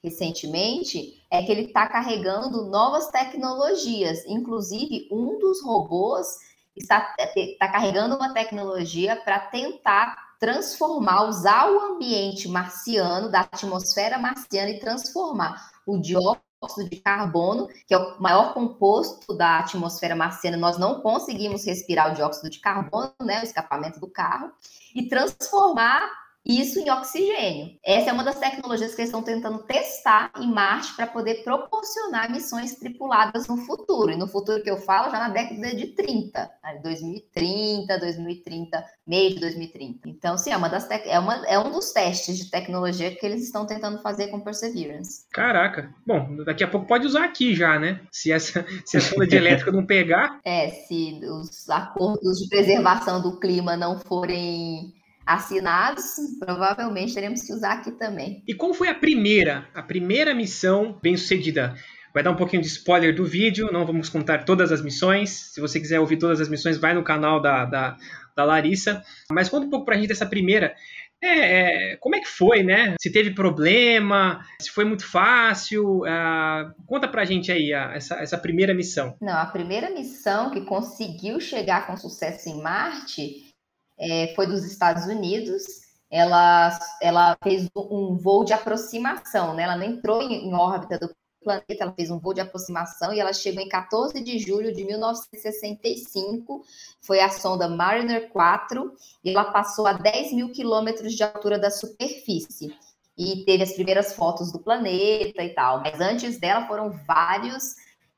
[0.03, 4.25] recentemente, é que ele está carregando novas tecnologias.
[4.27, 6.27] Inclusive, um dos robôs
[6.75, 14.69] está, está carregando uma tecnologia para tentar transformar, usar o ambiente marciano, da atmosfera marciana
[14.69, 16.43] e transformar o dióxido
[16.89, 22.15] de carbono, que é o maior composto da atmosfera marciana, nós não conseguimos respirar o
[22.15, 24.51] dióxido de carbono, né, o escapamento do carro,
[24.93, 27.77] e transformar isso em oxigênio.
[27.83, 32.31] Essa é uma das tecnologias que eles estão tentando testar em Marte para poder proporcionar
[32.31, 34.11] missões tripuladas no futuro.
[34.11, 36.49] E no futuro que eu falo, já na década de 30,
[36.83, 40.07] 2030, 2030, meio de 2030.
[40.07, 43.43] Então, sim, é, uma das é, uma, é um dos testes de tecnologia que eles
[43.43, 45.25] estão tentando fazer com Perseverance.
[45.31, 45.93] Caraca.
[46.05, 48.01] Bom, daqui a pouco pode usar aqui já, né?
[48.11, 50.39] Se essa se a sonda de elétrica não pegar.
[50.45, 54.93] É, se os acordos de preservação do clima não forem
[55.25, 56.03] assinados,
[56.39, 58.43] provavelmente teremos que usar aqui também.
[58.47, 61.75] E como foi a primeira, a primeira missão bem sucedida?
[62.13, 65.31] Vai dar um pouquinho de spoiler do vídeo, não vamos contar todas as missões.
[65.53, 67.97] Se você quiser ouvir todas as missões, vai no canal da, da,
[68.37, 69.03] da Larissa.
[69.29, 70.73] Mas conta um pouco pra gente dessa primeira.
[71.21, 72.95] É, é, como é que foi, né?
[73.01, 76.03] Se teve problema, se foi muito fácil.
[76.03, 79.17] Uh, conta pra gente aí uh, essa, essa primeira missão.
[79.19, 83.54] Não, a primeira missão que conseguiu chegar com sucesso em Marte
[83.97, 85.63] é, foi dos Estados Unidos.
[86.09, 89.63] Ela, ela fez um voo de aproximação, né?
[89.63, 93.19] Ela não entrou em, em órbita do planeta, ela fez um voo de aproximação e
[93.19, 96.63] ela chegou em 14 de julho de 1965.
[97.01, 98.91] Foi a sonda Mariner 4
[99.23, 102.75] e ela passou a 10 mil quilômetros de altura da superfície.
[103.17, 105.81] E teve as primeiras fotos do planeta e tal.
[105.81, 107.75] Mas antes dela foram vários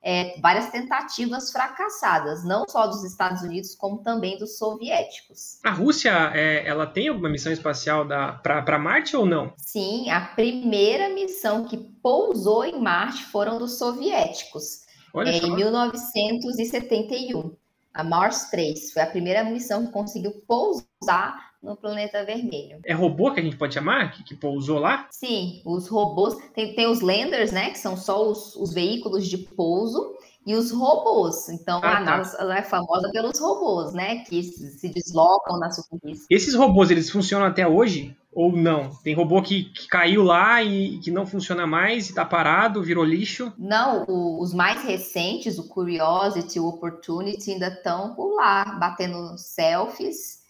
[0.07, 5.59] é, várias tentativas fracassadas, não só dos Estados Unidos, como também dos soviéticos.
[5.65, 8.07] A Rússia, é, ela tem alguma missão espacial
[8.41, 9.51] para Marte ou não?
[9.57, 14.85] Sim, a primeira missão que pousou em Marte foram dos soviéticos,
[15.25, 17.53] é, em 1971.
[17.97, 22.79] A Mars 3 foi a primeira missão que conseguiu pousar no planeta vermelho.
[22.85, 25.07] É robô que a gente pode chamar, que, que pousou lá?
[25.09, 26.35] Sim, os robôs.
[26.53, 27.71] Tem, tem os landers, né?
[27.71, 30.15] Que são só os, os veículos de pouso.
[30.45, 31.49] E os robôs.
[31.49, 31.99] Então, ah, a tá.
[32.01, 34.19] NASA é famosa pelos robôs, né?
[34.25, 36.27] Que se deslocam na superfície.
[36.29, 38.15] Esses robôs, eles funcionam até hoje?
[38.37, 38.93] Ou não?
[38.97, 43.03] Tem robô que, que caiu lá e que não funciona mais e tá parado, virou
[43.03, 43.51] lixo?
[43.57, 50.43] Não, o, os mais recentes, o Curiosity, o Opportunity, ainda estão por lá, batendo selfies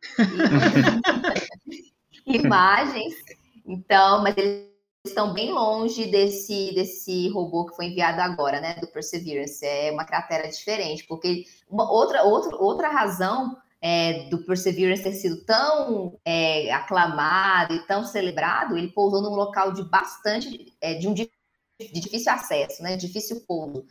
[2.24, 3.12] imagens.
[3.66, 4.66] Então, mas eles
[5.04, 9.66] estão bem longe desse, desse robô que foi enviado agora, né, do Perseverance.
[9.66, 13.54] É uma cratera diferente, porque uma outra, outra, outra razão
[13.86, 19.72] é, do Perseverance ter sido tão é, aclamado e tão celebrado, ele pousou num local
[19.72, 21.30] de bastante, é, de um de
[21.92, 23.84] difícil acesso, né, difícil pouso,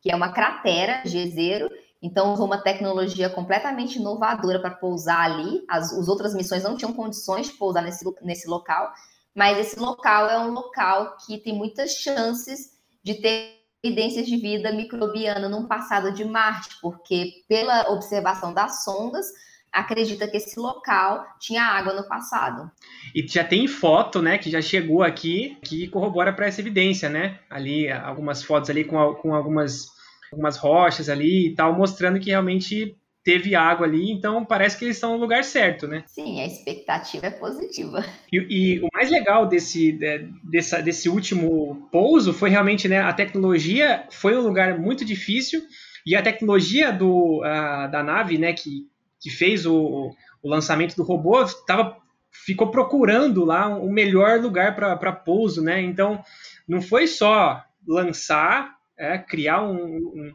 [0.00, 1.68] que é uma cratera, gezeiro,
[2.02, 5.62] então, usou uma tecnologia completamente inovadora para pousar ali.
[5.68, 8.90] As, as outras missões não tinham condições de pousar nesse, nesse local,
[9.34, 12.70] mas esse local é um local que tem muitas chances
[13.02, 19.26] de ter evidências de vida microbiana num passado de Marte, porque pela observação das sondas,
[19.72, 22.70] acredita que esse local tinha água no passado.
[23.14, 27.38] E já tem foto, né, que já chegou aqui, que corrobora para essa evidência, né?
[27.48, 29.88] Ali, algumas fotos ali com, com algumas
[30.32, 34.96] algumas rochas ali e tal, mostrando que realmente teve água ali, então parece que eles
[34.96, 36.04] estão no lugar certo, né?
[36.06, 38.04] Sim, a expectativa é positiva.
[38.32, 39.98] E, e o mais legal desse,
[40.42, 45.62] desse, desse último pouso foi realmente, né, a tecnologia foi um lugar muito difícil
[46.06, 48.88] e a tecnologia do, uh, da nave, né, que,
[49.20, 50.10] que fez o,
[50.42, 51.96] o lançamento do robô, tava,
[52.30, 55.82] ficou procurando lá o melhor lugar para pouso, né?
[55.82, 56.22] Então,
[56.66, 60.34] não foi só lançar é, criar um, um,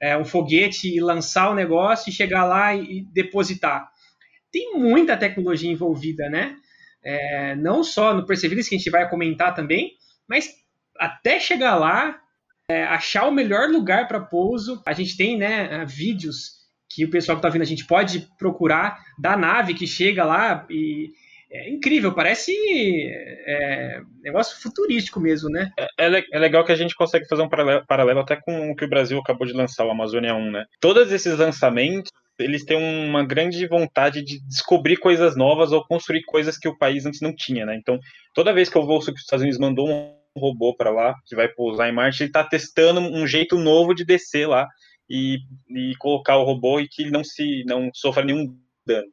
[0.00, 3.90] é, um, foguete e lançar o negócio e chegar lá e, e depositar.
[4.52, 6.56] Tem muita tecnologia envolvida, né?
[7.02, 9.92] É, não só no Perseverance, que a gente vai comentar também,
[10.28, 10.52] mas
[10.98, 12.20] até chegar lá
[12.70, 14.82] é, achar o melhor lugar para pouso.
[14.86, 18.98] A gente tem né, vídeos que o pessoal que está vendo a gente pode procurar
[19.18, 21.10] da nave que chega lá e
[21.50, 22.52] é incrível, parece
[23.46, 25.72] é, negócio futurístico mesmo, né?
[25.78, 28.76] É, é, é, legal que a gente consegue fazer um paralelo, paralelo até com o
[28.76, 30.64] que o Brasil acabou de lançar, o Amazônia 1, né?
[30.78, 36.58] Todos esses lançamentos, eles têm uma grande vontade de descobrir coisas novas ou construir coisas
[36.58, 37.76] que o país antes não tinha, né?
[37.76, 37.98] Então,
[38.34, 41.34] toda vez que eu vou que os Estados Unidos mandou um robô para lá, que
[41.34, 44.68] vai pousar em Marte, ele está testando um jeito novo de descer lá
[45.08, 45.38] e,
[45.70, 48.54] e colocar o robô e que ele não se não sofra nenhum
[48.86, 49.08] dano.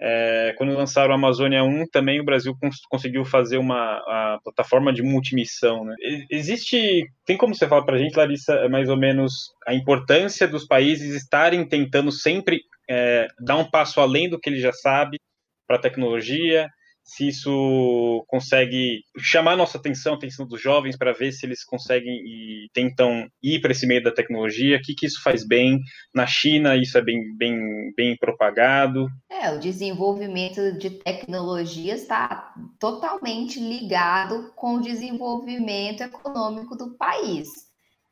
[0.00, 5.02] É, quando lançaram a Amazônia 1, também o Brasil cons conseguiu fazer uma plataforma de
[5.02, 5.84] multimissão.
[5.84, 5.96] Né?
[6.30, 10.46] Existe, tem como você falar para a gente, Larissa, é mais ou menos a importância
[10.46, 15.18] dos países estarem tentando sempre é, dar um passo além do que ele já sabe
[15.66, 16.68] para a tecnologia,
[17.08, 22.12] se isso consegue chamar nossa atenção, a atenção dos jovens, para ver se eles conseguem
[22.12, 25.80] e tentam ir para esse meio da tecnologia, o que, que isso faz bem.
[26.14, 27.58] Na China, isso é bem, bem,
[27.96, 29.08] bem propagado.
[29.30, 37.48] É, o desenvolvimento de tecnologia está totalmente ligado com o desenvolvimento econômico do país.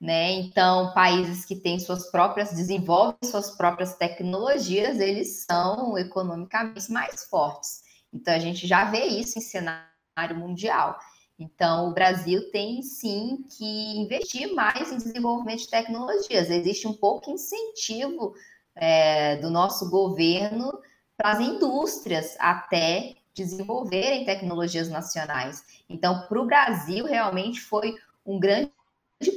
[0.01, 0.33] Né?
[0.33, 7.85] Então, países que têm suas próprias, desenvolvem suas próprias tecnologias, eles são economicamente mais fortes.
[8.17, 10.99] Então, a gente já vê isso em cenário mundial.
[11.39, 16.49] Então, o Brasil tem sim que investir mais em desenvolvimento de tecnologias.
[16.49, 18.35] Existe um pouco incentivo
[18.75, 20.73] é, do nosso governo
[21.15, 25.63] para as indústrias até desenvolverem tecnologias nacionais.
[25.91, 27.95] Então, para o Brasil, realmente foi
[28.25, 28.73] um grande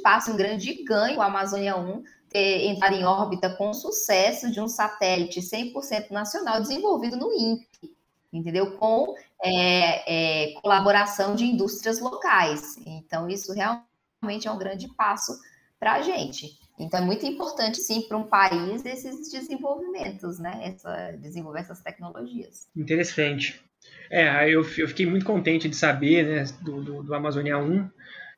[0.01, 4.69] passo, um grande ganho o Amazônia 1 ter entrado em órbita com sucesso de um
[4.69, 7.98] satélite 100% nacional desenvolvido no INPE
[8.31, 8.77] entendeu?
[8.77, 12.77] Com é, é, colaboração de indústrias locais.
[12.85, 15.33] Então, isso realmente é um grande passo
[15.79, 16.57] para a gente.
[16.77, 20.59] Então, é muito importante, sim, para um país esses desenvolvimentos, né?
[20.63, 22.67] Essa, desenvolver essas tecnologias.
[22.75, 23.61] Interessante.
[24.09, 27.89] É, eu, eu fiquei muito contente de saber né, do, do, do Amazônia 1.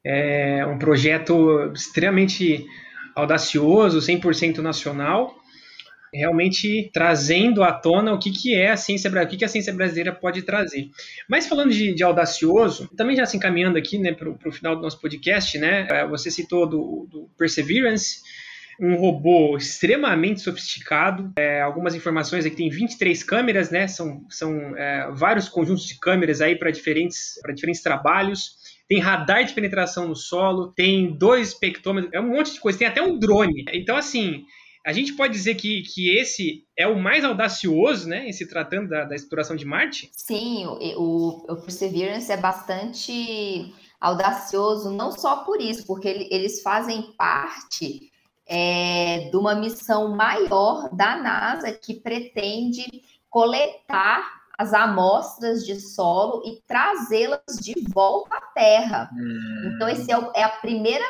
[0.04, 2.66] É um projeto extremamente
[3.16, 5.36] audacioso, 100% nacional,
[6.14, 9.74] realmente trazendo à tona o que, que é a ciência o que, que a ciência
[9.74, 10.90] brasileira pode trazer.
[11.30, 14.82] Mas falando de, de audacioso, também já se encaminhando aqui né, para o final do
[14.82, 18.22] nosso podcast, né, é, você citou do, do Perseverance,
[18.82, 21.32] um robô extremamente sofisticado.
[21.38, 23.88] É, algumas informações aqui tem 23 câmeras, né?
[23.88, 28.56] São, são é, vários conjuntos de câmeras aí para diferentes, diferentes trabalhos.
[28.90, 32.88] Tem radar de penetração no solo, tem dois espectrômetros, é um monte de coisa, tem
[32.88, 33.66] até um drone.
[33.72, 34.46] Então, assim,
[34.86, 38.90] a gente pode dizer que, que esse é o mais audacioso, né, em se tratando
[38.90, 40.10] da, da exploração de Marte?
[40.14, 47.14] Sim, o, o, Perseverance é bastante audacioso, não só por isso, porque ele, eles fazem
[47.16, 48.12] parte
[48.48, 52.86] é, de uma missão maior da NASA que pretende
[53.30, 59.10] coletar as amostras de solo e trazê-las de volta à Terra.
[59.14, 59.72] Hum.
[59.74, 61.06] Então, esse é, o, é a primeira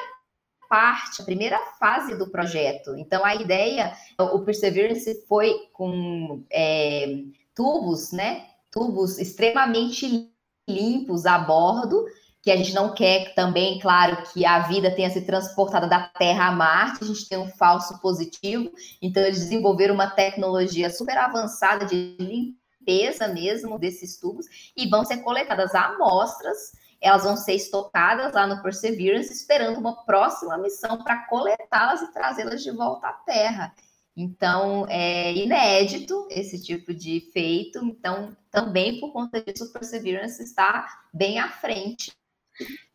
[0.72, 2.96] parte, a primeira fase do projeto.
[2.96, 8.46] Então, a ideia, o Perseverance foi com é, tubos, né?
[8.72, 10.32] Tubos extremamente
[10.66, 12.06] limpos a bordo,
[12.42, 16.48] que a gente não quer também, claro, que a vida tenha se transportado da Terra
[16.48, 21.86] a Marte, a gente tem um falso positivo, então eles desenvolveram uma tecnologia super avançada
[21.86, 24.46] de limpeza mesmo desses tubos,
[24.76, 30.58] e vão ser coletadas amostras elas vão ser estocadas lá no Perseverance, esperando uma próxima
[30.58, 33.74] missão para coletá-las e trazê-las de volta à Terra.
[34.16, 37.84] Então, é inédito esse tipo de feito.
[37.84, 42.12] Então, também por conta disso, o Perseverance está bem à frente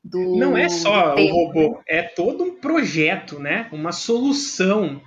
[0.05, 0.37] do.
[0.37, 3.69] Não é só o robô, é todo um projeto, né?
[3.73, 5.01] Uma solução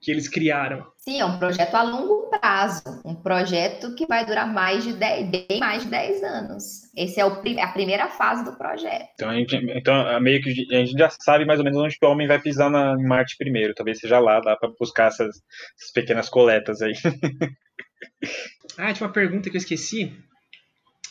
[0.00, 0.86] que eles criaram.
[1.06, 5.28] Sim, é um projeto a longo prazo, um projeto que vai durar mais de 10,
[5.28, 6.64] bem mais de 10 anos.
[6.96, 9.10] Essa é o, a primeira fase do projeto.
[9.12, 12.06] Então, a gente, então, meio que a gente já sabe mais ou menos onde o
[12.06, 13.74] homem vai pisar na, em Marte primeiro.
[13.74, 15.36] Talvez seja lá, dá para buscar essas,
[15.78, 16.94] essas pequenas coletas aí.
[18.78, 20.10] ah, tinha uma pergunta que eu esqueci.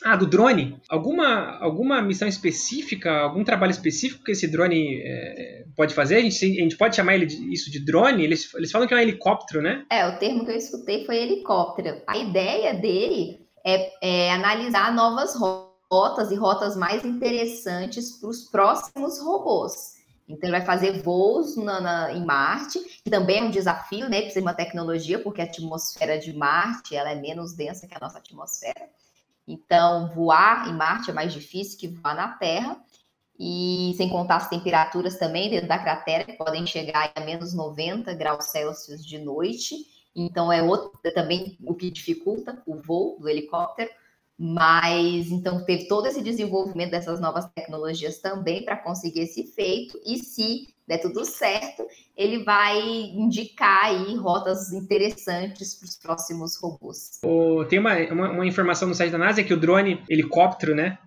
[0.04, 0.78] Ah, do drone.
[0.90, 6.18] Alguma, alguma missão específica, algum trabalho específico que esse drone é, pode fazer?
[6.18, 8.24] A gente, a gente pode chamar ele de, isso de drone?
[8.24, 9.86] Eles, eles falam que é um helicóptero, né?
[9.90, 12.02] É, o termo que eu escutei foi helicóptero.
[12.08, 15.36] A ideia dele é, é analisar novas
[15.90, 19.94] rotas e rotas mais interessantes para os próximos robôs.
[20.28, 24.22] Então, ele vai fazer voos na, na, em Marte, que também é um desafio, né?
[24.22, 28.00] Precisa de uma tecnologia, porque a atmosfera de Marte ela é menos densa que a
[28.00, 28.90] nossa atmosfera.
[29.48, 32.82] Então, voar em Marte é mais difícil que voar na Terra.
[33.38, 38.14] e sem contar as temperaturas também dentro da cratera, que podem chegar a menos 90
[38.14, 39.76] graus Celsius de noite.
[40.16, 43.90] Então, é outro, também o que dificulta o voo do helicóptero.
[44.46, 49.98] Mas então teve todo esse desenvolvimento dessas novas tecnologias também para conseguir esse feito.
[50.06, 57.22] E se der tudo certo, ele vai indicar aí rotas interessantes para os próximos robôs.
[57.24, 60.98] Oh, tem uma, uma, uma, informação no site da NASA que o drone helicóptero, né?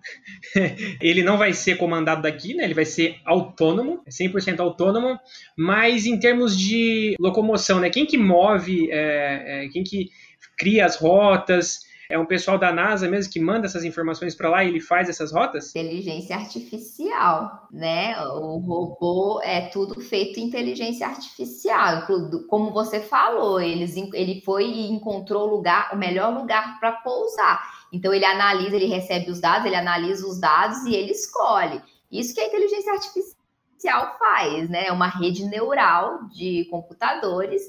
[0.99, 2.63] ele não vai ser comandado daqui, né?
[2.63, 5.15] Ele vai ser autônomo, 100% autônomo,
[5.55, 7.91] mas em termos de locomoção, né?
[7.91, 10.09] Quem que move, é, é, quem que
[10.57, 14.63] cria as rotas, é um pessoal da NASA mesmo que manda essas informações para lá
[14.63, 15.75] e ele faz essas rotas?
[15.75, 18.17] Inteligência artificial, né?
[18.27, 22.07] O robô é tudo feito inteligência artificial.
[22.47, 27.61] Como você falou, eles, ele foi e encontrou o lugar, o melhor lugar para pousar.
[27.91, 31.81] Então ele analisa, ele recebe os dados, ele analisa os dados e ele escolhe.
[32.09, 34.87] Isso que a inteligência artificial faz, né?
[34.87, 37.63] É uma rede neural de computadores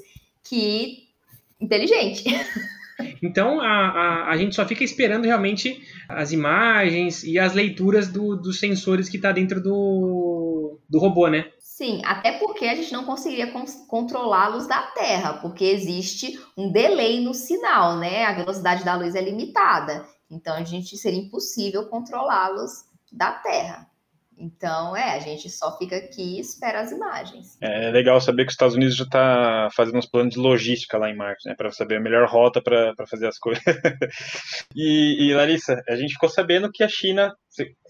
[0.45, 1.09] que
[1.61, 2.25] inteligente.
[3.23, 8.37] Então a, a, a, gente só fica esperando realmente as imagens e as leituras do,
[8.37, 11.51] dos sensores que está dentro do, do robô, né?
[11.61, 13.53] Sim, até porque a gente não conseguiria
[13.87, 18.25] controlá-los da Terra, porque existe um delay no sinal, né?
[18.25, 20.05] A velocidade da luz é limitada.
[20.29, 23.89] Então a gente seria impossível controlá-los da Terra.
[24.39, 27.59] Então, é, a gente só fica aqui e espera as imagens.
[27.61, 31.11] É legal saber que os Estados Unidos já está fazendo uns planos de logística lá
[31.11, 33.63] em Marte, né, para saber a melhor rota para fazer as coisas.
[34.77, 37.35] e, e, Larissa, a gente ficou sabendo que a China,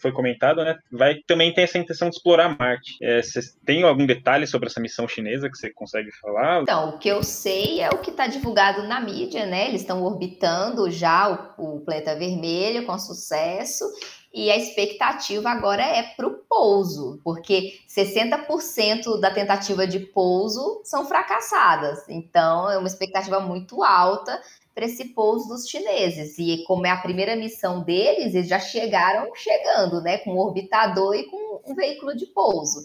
[0.01, 2.97] foi comentado, né, vai também tem essa intenção de explorar Marte.
[3.03, 6.63] É, você tem algum detalhe sobre essa missão chinesa que você consegue falar?
[6.63, 9.69] Então, o que eu sei é o que está divulgado na mídia, né?
[9.69, 13.85] Eles estão orbitando já o, o planeta vermelho com sucesso
[14.33, 21.07] e a expectativa agora é para o pouso, porque 60% da tentativa de pouso são
[21.07, 22.09] fracassadas.
[22.09, 24.41] Então, é uma expectativa muito alta
[24.75, 26.39] para esse pouso dos chineses.
[26.39, 31.15] E como é a primeira missão deles, eles já chegaram chegando, né, com um orbitador
[31.15, 32.81] e com um veículo de pouso.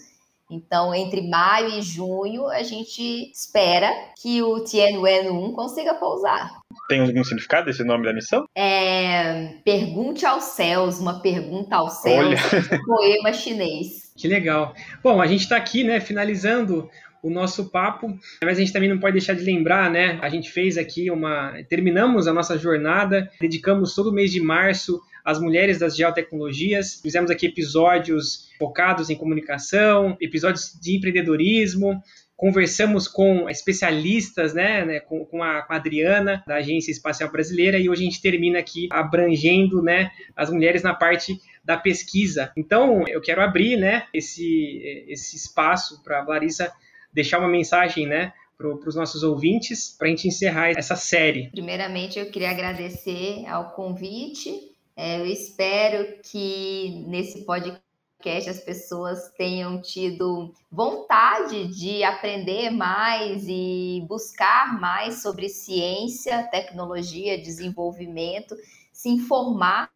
[0.49, 3.91] Então, entre maio e junho, a gente espera
[4.21, 6.61] que o Tianwen-1 consiga pousar.
[6.87, 8.45] Tem algum significado esse nome da missão?
[8.55, 12.39] É Pergunte aos Céus, uma pergunta aos céus,
[12.71, 14.11] um poema chinês.
[14.15, 14.75] Que legal.
[15.01, 16.89] Bom, a gente está aqui, né, finalizando
[17.23, 20.19] o nosso papo, mas a gente também não pode deixar de lembrar, né?
[20.21, 21.53] A gente fez aqui uma.
[21.69, 27.31] Terminamos a nossa jornada, dedicamos todo o mês de março às mulheres das geotecnologias, fizemos
[27.31, 32.03] aqui episódios focados em comunicação, episódios de empreendedorismo,
[32.35, 37.79] conversamos com especialistas, né, né com, com, a, com, a, Adriana, da Agência Espacial Brasileira,
[37.79, 42.51] e hoje a gente termina aqui abrangendo né, as mulheres na parte da pesquisa.
[42.57, 46.69] Então, eu quero abrir né, esse, esse espaço para a Larissa
[47.13, 48.33] deixar uma mensagem, né?
[48.57, 51.49] para os nossos ouvintes, para a gente encerrar essa série.
[51.49, 54.71] Primeiramente, eu queria agradecer ao convite.
[54.95, 64.05] É, eu espero que nesse podcast as pessoas tenham tido vontade de aprender mais e
[64.07, 68.55] buscar mais sobre ciência, tecnologia, desenvolvimento,
[68.93, 69.91] se informar.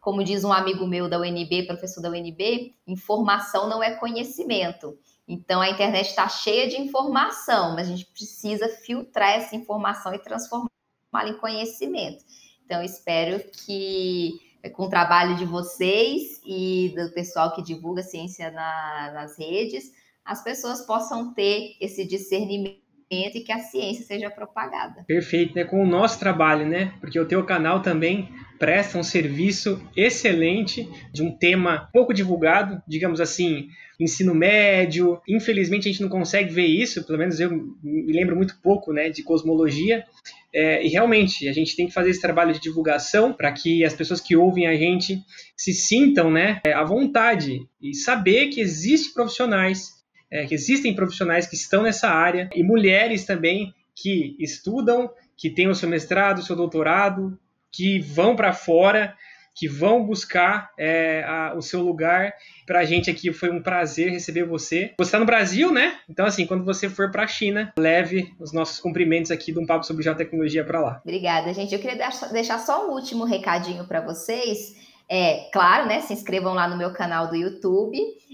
[0.00, 4.98] Como diz um amigo meu da UNB, professor da UNB, informação não é conhecimento.
[5.26, 10.18] Então a internet está cheia de informação, mas a gente precisa filtrar essa informação e
[10.18, 12.24] transformá-la em conhecimento.
[12.64, 14.40] Então espero que
[14.72, 19.92] com o trabalho de vocês e do pessoal que divulga ciência na, nas redes,
[20.24, 25.04] as pessoas possam ter esse discernimento e que a ciência seja propagada.
[25.06, 25.64] Perfeito, né?
[25.64, 26.92] Com o nosso trabalho, né?
[27.00, 28.28] Porque o teu canal também
[28.58, 35.20] presta um serviço excelente de um tema pouco divulgado, digamos assim, ensino médio.
[35.28, 37.50] Infelizmente a gente não consegue ver isso, pelo menos eu
[37.82, 40.04] me lembro muito pouco, né, de cosmologia.
[40.52, 43.92] É, e realmente a gente tem que fazer esse trabalho de divulgação para que as
[43.92, 45.20] pessoas que ouvem a gente
[45.56, 49.93] se sintam, né, à vontade e saber que existem profissionais,
[50.34, 55.68] é, que existem profissionais que estão nessa área e mulheres também que estudam, que têm
[55.68, 57.38] o seu mestrado, o seu doutorado,
[57.70, 59.14] que vão para fora,
[59.54, 62.34] que vão buscar é, a, o seu lugar.
[62.66, 64.92] Para a gente aqui foi um prazer receber você.
[64.98, 66.00] Você está no Brasil, né?
[66.08, 69.66] Então, assim, quando você for para a China, leve os nossos cumprimentos aqui de um
[69.66, 71.00] papo sobre geotecnologia para lá.
[71.04, 71.72] Obrigada, gente.
[71.72, 74.74] Eu queria deixar só um último recadinho para vocês.
[75.08, 76.00] É, claro, né?
[76.00, 77.98] Se inscrevam lá no meu canal do YouTube.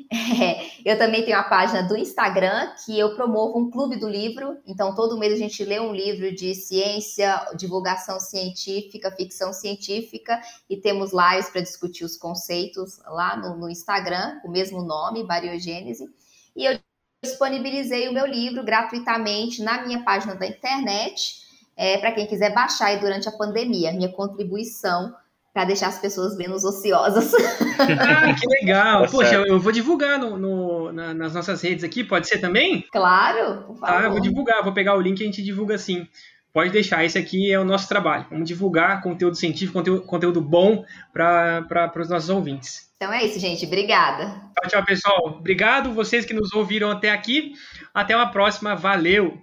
[0.42, 4.56] É, eu também tenho a página do Instagram, que eu promovo um clube do livro.
[4.66, 10.76] Então, todo mês a gente lê um livro de ciência, divulgação científica, ficção científica, e
[10.76, 16.08] temos lives para discutir os conceitos lá no, no Instagram, o mesmo nome, Bariogênese.
[16.56, 16.78] E eu
[17.22, 21.42] disponibilizei o meu livro gratuitamente na minha página da internet,
[21.76, 25.14] é, para quem quiser baixar aí durante a pandemia, minha contribuição
[25.52, 27.32] para deixar as pessoas menos ociosas.
[27.80, 29.04] Ah, que legal!
[29.04, 32.84] Tá Poxa, eu vou divulgar no, no na, nas nossas redes aqui, pode ser também?
[32.92, 33.86] Claro, por favor.
[33.86, 36.06] Tá, eu vou divulgar, vou pegar o link e a gente divulga sim.
[36.52, 38.26] Pode deixar, esse aqui é o nosso trabalho.
[38.28, 42.90] Vamos divulgar conteúdo científico, conteúdo, conteúdo bom para os nossos ouvintes.
[42.96, 43.64] Então é isso, gente.
[43.64, 44.26] Obrigada.
[44.60, 45.26] Tchau, tchau, pessoal.
[45.38, 47.54] Obrigado vocês que nos ouviram até aqui.
[47.94, 48.74] Até uma próxima.
[48.74, 49.38] Valeu!